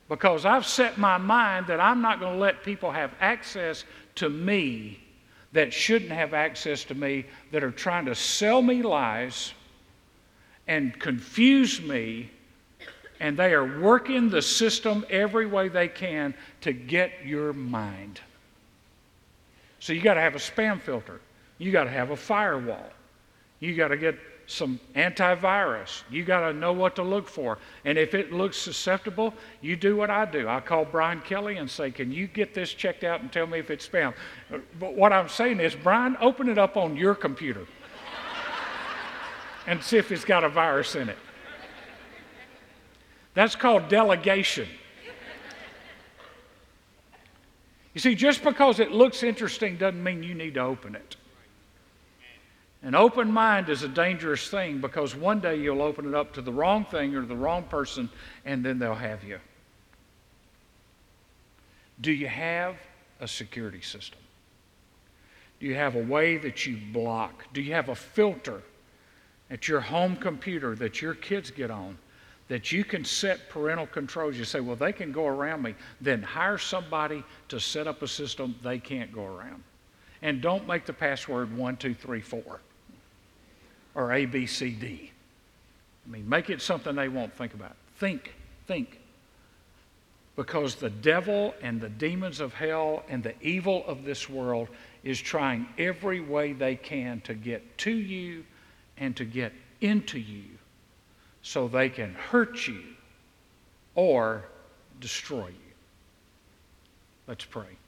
Because 0.07 0.45
I've 0.45 0.65
set 0.65 0.97
my 0.97 1.17
mind 1.17 1.67
that 1.67 1.79
I'm 1.79 2.01
not 2.01 2.19
going 2.19 2.33
to 2.33 2.39
let 2.39 2.63
people 2.63 2.91
have 2.91 3.11
access 3.19 3.85
to 4.15 4.29
me 4.29 4.99
that 5.53 5.73
shouldn't 5.73 6.11
have 6.11 6.33
access 6.33 6.83
to 6.85 6.95
me, 6.95 7.25
that 7.51 7.63
are 7.63 7.71
trying 7.71 8.05
to 8.05 8.15
sell 8.15 8.61
me 8.61 8.81
lies 8.81 9.53
and 10.67 10.97
confuse 10.99 11.81
me, 11.81 12.29
and 13.19 13.37
they 13.37 13.53
are 13.53 13.79
working 13.81 14.29
the 14.29 14.41
system 14.41 15.05
every 15.09 15.45
way 15.45 15.67
they 15.67 15.87
can 15.87 16.33
to 16.61 16.71
get 16.71 17.11
your 17.25 17.51
mind. 17.53 18.21
So 19.79 19.93
you 19.93 20.01
got 20.01 20.13
to 20.13 20.21
have 20.21 20.35
a 20.35 20.39
spam 20.39 20.79
filter. 20.79 21.19
You 21.57 21.71
got 21.71 21.83
to 21.83 21.89
have 21.89 22.11
a 22.11 22.15
firewall. 22.15 22.89
You 23.59 23.75
got 23.75 23.89
to 23.89 23.97
get 23.97 24.17
some 24.51 24.79
antivirus. 24.95 26.03
You 26.09 26.23
got 26.23 26.41
to 26.41 26.53
know 26.53 26.73
what 26.73 26.95
to 26.97 27.03
look 27.03 27.27
for. 27.27 27.57
And 27.85 27.97
if 27.97 28.13
it 28.13 28.31
looks 28.31 28.57
susceptible, 28.57 29.33
you 29.61 29.75
do 29.75 29.95
what 29.95 30.09
I 30.09 30.25
do. 30.25 30.47
I 30.47 30.59
call 30.59 30.85
Brian 30.85 31.21
Kelly 31.21 31.57
and 31.57 31.69
say, 31.69 31.91
Can 31.91 32.11
you 32.11 32.27
get 32.27 32.53
this 32.53 32.73
checked 32.73 33.03
out 33.03 33.21
and 33.21 33.31
tell 33.31 33.47
me 33.47 33.59
if 33.59 33.71
it's 33.71 33.87
spam? 33.87 34.13
But 34.79 34.93
what 34.93 35.13
I'm 35.13 35.29
saying 35.29 35.59
is, 35.59 35.75
Brian, 35.75 36.17
open 36.19 36.49
it 36.49 36.57
up 36.57 36.77
on 36.77 36.95
your 36.97 37.15
computer 37.15 37.65
and 39.67 39.81
see 39.81 39.97
if 39.97 40.11
it's 40.11 40.25
got 40.25 40.43
a 40.43 40.49
virus 40.49 40.95
in 40.95 41.09
it. 41.09 41.17
That's 43.33 43.55
called 43.55 43.87
delegation. 43.87 44.67
You 47.93 47.99
see, 47.99 48.15
just 48.15 48.43
because 48.43 48.79
it 48.79 48.91
looks 48.91 49.23
interesting 49.23 49.77
doesn't 49.77 50.01
mean 50.01 50.23
you 50.23 50.33
need 50.33 50.53
to 50.55 50.61
open 50.61 50.95
it. 50.95 51.15
An 52.83 52.95
open 52.95 53.31
mind 53.31 53.69
is 53.69 53.83
a 53.83 53.87
dangerous 53.87 54.49
thing 54.49 54.81
because 54.81 55.15
one 55.15 55.39
day 55.39 55.55
you'll 55.55 55.83
open 55.83 56.07
it 56.07 56.15
up 56.15 56.33
to 56.33 56.41
the 56.41 56.51
wrong 56.51 56.83
thing 56.85 57.15
or 57.15 57.25
the 57.25 57.35
wrong 57.35 57.63
person, 57.63 58.09
and 58.43 58.65
then 58.65 58.79
they'll 58.79 58.95
have 58.95 59.23
you. 59.23 59.39
Do 61.99 62.11
you 62.11 62.27
have 62.27 62.75
a 63.19 63.27
security 63.27 63.81
system? 63.81 64.19
Do 65.59 65.67
you 65.67 65.75
have 65.75 65.95
a 65.95 66.01
way 66.01 66.37
that 66.37 66.65
you 66.65 66.79
block? 66.91 67.45
Do 67.53 67.61
you 67.61 67.73
have 67.73 67.89
a 67.89 67.95
filter 67.95 68.63
at 69.51 69.67
your 69.67 69.81
home 69.81 70.15
computer 70.15 70.75
that 70.77 71.03
your 71.03 71.13
kids 71.13 71.51
get 71.51 71.69
on 71.69 71.99
that 72.47 72.71
you 72.71 72.83
can 72.83 73.05
set 73.05 73.47
parental 73.49 73.85
controls? 73.85 74.35
You 74.35 74.43
say, 74.43 74.59
well, 74.59 74.75
they 74.75 74.91
can 74.91 75.11
go 75.11 75.27
around 75.27 75.61
me. 75.61 75.75
Then 76.01 76.23
hire 76.23 76.57
somebody 76.57 77.23
to 77.49 77.59
set 77.59 77.85
up 77.85 78.01
a 78.01 78.07
system 78.07 78.55
they 78.63 78.79
can't 78.79 79.13
go 79.13 79.23
around. 79.23 79.61
And 80.23 80.41
don't 80.41 80.67
make 80.67 80.87
the 80.87 80.93
password 80.93 81.55
one, 81.55 81.77
two, 81.77 81.93
three, 81.93 82.21
four 82.21 82.59
or 83.95 84.13
A, 84.13 84.25
B, 84.25 84.45
C, 84.45 84.71
D. 84.71 85.11
I 86.05 86.09
mean, 86.09 86.27
make 86.27 86.49
it 86.49 86.61
something 86.61 86.95
they 86.95 87.09
won't 87.09 87.33
think 87.33 87.53
about. 87.53 87.75
Think, 87.97 88.33
think. 88.67 88.99
Because 90.35 90.75
the 90.75 90.89
devil 90.89 91.53
and 91.61 91.79
the 91.79 91.89
demons 91.89 92.39
of 92.39 92.53
hell 92.53 93.03
and 93.09 93.21
the 93.21 93.35
evil 93.41 93.83
of 93.85 94.03
this 94.03 94.29
world 94.29 94.69
is 95.03 95.19
trying 95.19 95.67
every 95.77 96.19
way 96.19 96.53
they 96.53 96.75
can 96.75 97.21
to 97.21 97.33
get 97.33 97.77
to 97.79 97.91
you 97.91 98.45
and 98.97 99.15
to 99.17 99.25
get 99.25 99.51
into 99.81 100.19
you 100.19 100.45
so 101.43 101.67
they 101.67 101.89
can 101.89 102.13
hurt 102.13 102.67
you 102.67 102.81
or 103.95 104.45
destroy 104.99 105.47
you. 105.47 105.73
Let's 107.27 107.45
pray. 107.45 107.80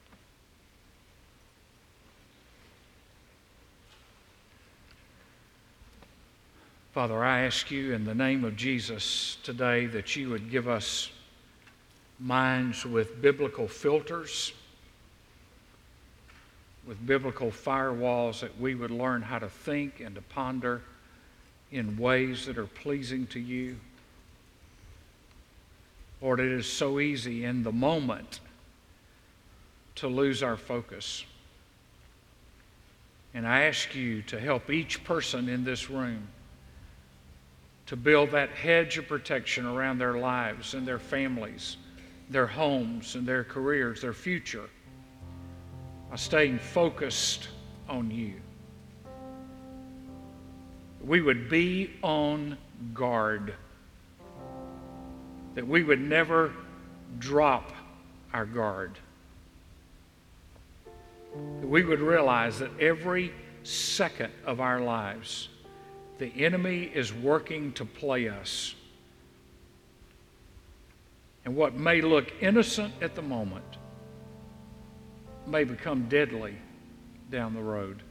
Father, 6.93 7.23
I 7.23 7.39
ask 7.39 7.71
you 7.71 7.91
in 7.93 8.05
the 8.05 8.13
name 8.13 8.45
of 8.45 8.55
Jesus 8.55 9.37
today 9.41 9.87
that 9.87 10.15
you 10.15 10.29
would 10.29 10.51
give 10.51 10.67
us 10.67 11.09
minds 12.19 12.85
with 12.85 13.19
biblical 13.19 13.67
filters, 13.67 14.53
with 16.85 17.03
biblical 17.03 17.49
firewalls, 17.49 18.41
that 18.41 18.59
we 18.59 18.75
would 18.75 18.91
learn 18.91 19.23
how 19.23 19.39
to 19.39 19.49
think 19.49 20.01
and 20.01 20.13
to 20.13 20.21
ponder 20.21 20.83
in 21.71 21.97
ways 21.97 22.45
that 22.45 22.59
are 22.59 22.67
pleasing 22.67 23.25
to 23.25 23.39
you. 23.39 23.75
Lord, 26.21 26.39
it 26.39 26.51
is 26.51 26.71
so 26.71 26.99
easy 26.99 27.43
in 27.43 27.63
the 27.63 27.71
moment 27.71 28.39
to 29.95 30.07
lose 30.07 30.43
our 30.43 30.57
focus. 30.57 31.25
And 33.33 33.47
I 33.47 33.63
ask 33.63 33.95
you 33.95 34.21
to 34.21 34.39
help 34.39 34.69
each 34.69 35.03
person 35.03 35.49
in 35.49 35.63
this 35.63 35.89
room 35.89 36.27
to 37.85 37.95
build 37.95 38.31
that 38.31 38.49
hedge 38.49 38.97
of 38.97 39.07
protection 39.07 39.65
around 39.65 39.97
their 39.97 40.17
lives 40.17 40.73
and 40.73 40.87
their 40.87 40.99
families 40.99 41.77
their 42.29 42.47
homes 42.47 43.15
and 43.15 43.27
their 43.27 43.43
careers, 43.43 44.01
their 44.01 44.13
future, 44.13 44.69
by 46.09 46.15
staying 46.15 46.59
focused 46.59 47.49
on 47.87 48.09
you. 48.09 48.33
We 51.05 51.21
would 51.21 51.49
be 51.49 51.91
on 52.01 52.57
guard, 52.93 53.53
that 55.53 55.67
we 55.67 55.83
would 55.83 56.01
never 56.01 56.53
drop 57.19 57.71
our 58.33 58.45
guard. 58.45 58.97
That 61.59 61.67
we 61.67 61.83
would 61.83 61.99
realize 61.99 62.59
that 62.59 62.71
every 62.79 63.33
second 63.63 64.31
of 64.45 64.59
our 64.59 64.79
lives, 64.79 65.49
the 66.19 66.31
enemy 66.43 66.83
is 66.93 67.13
working 67.13 67.73
to 67.73 67.85
play 67.85 68.29
us. 68.29 68.75
And 71.45 71.55
what 71.55 71.75
may 71.75 72.01
look 72.01 72.31
innocent 72.41 72.93
at 73.01 73.15
the 73.15 73.21
moment 73.21 73.65
may 75.45 75.63
become 75.63 76.07
deadly 76.07 76.55
down 77.29 77.53
the 77.53 77.61
road. 77.61 78.01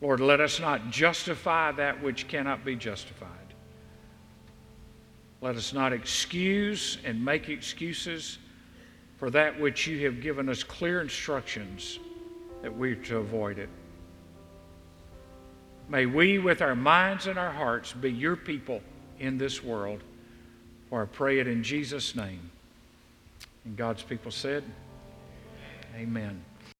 Lord, 0.00 0.20
let 0.20 0.40
us 0.40 0.60
not 0.60 0.90
justify 0.90 1.72
that 1.72 2.02
which 2.02 2.28
cannot 2.28 2.64
be 2.64 2.76
justified. 2.76 3.28
Let 5.40 5.56
us 5.56 5.72
not 5.72 5.92
excuse 5.92 6.98
and 7.04 7.24
make 7.24 7.48
excuses 7.48 8.38
for 9.18 9.30
that 9.30 9.58
which 9.58 9.86
you 9.86 10.04
have 10.04 10.20
given 10.20 10.48
us 10.48 10.62
clear 10.62 11.00
instructions 11.00 11.98
that 12.62 12.72
we're 12.76 12.96
to 12.96 13.18
avoid 13.18 13.58
it. 13.58 13.68
May 15.88 16.06
we, 16.06 16.38
with 16.38 16.62
our 16.62 16.74
minds 16.74 17.26
and 17.26 17.38
our 17.38 17.50
hearts, 17.50 17.92
be 17.92 18.10
your 18.10 18.36
people 18.36 18.80
in 19.18 19.38
this 19.38 19.62
world. 19.62 20.00
For 20.88 21.02
I 21.02 21.06
pray 21.06 21.38
it 21.38 21.46
in 21.46 21.62
Jesus' 21.62 22.14
name. 22.14 22.50
And 23.64 23.76
God's 23.76 24.02
people 24.02 24.30
said, 24.30 24.64
Amen. 25.96 26.42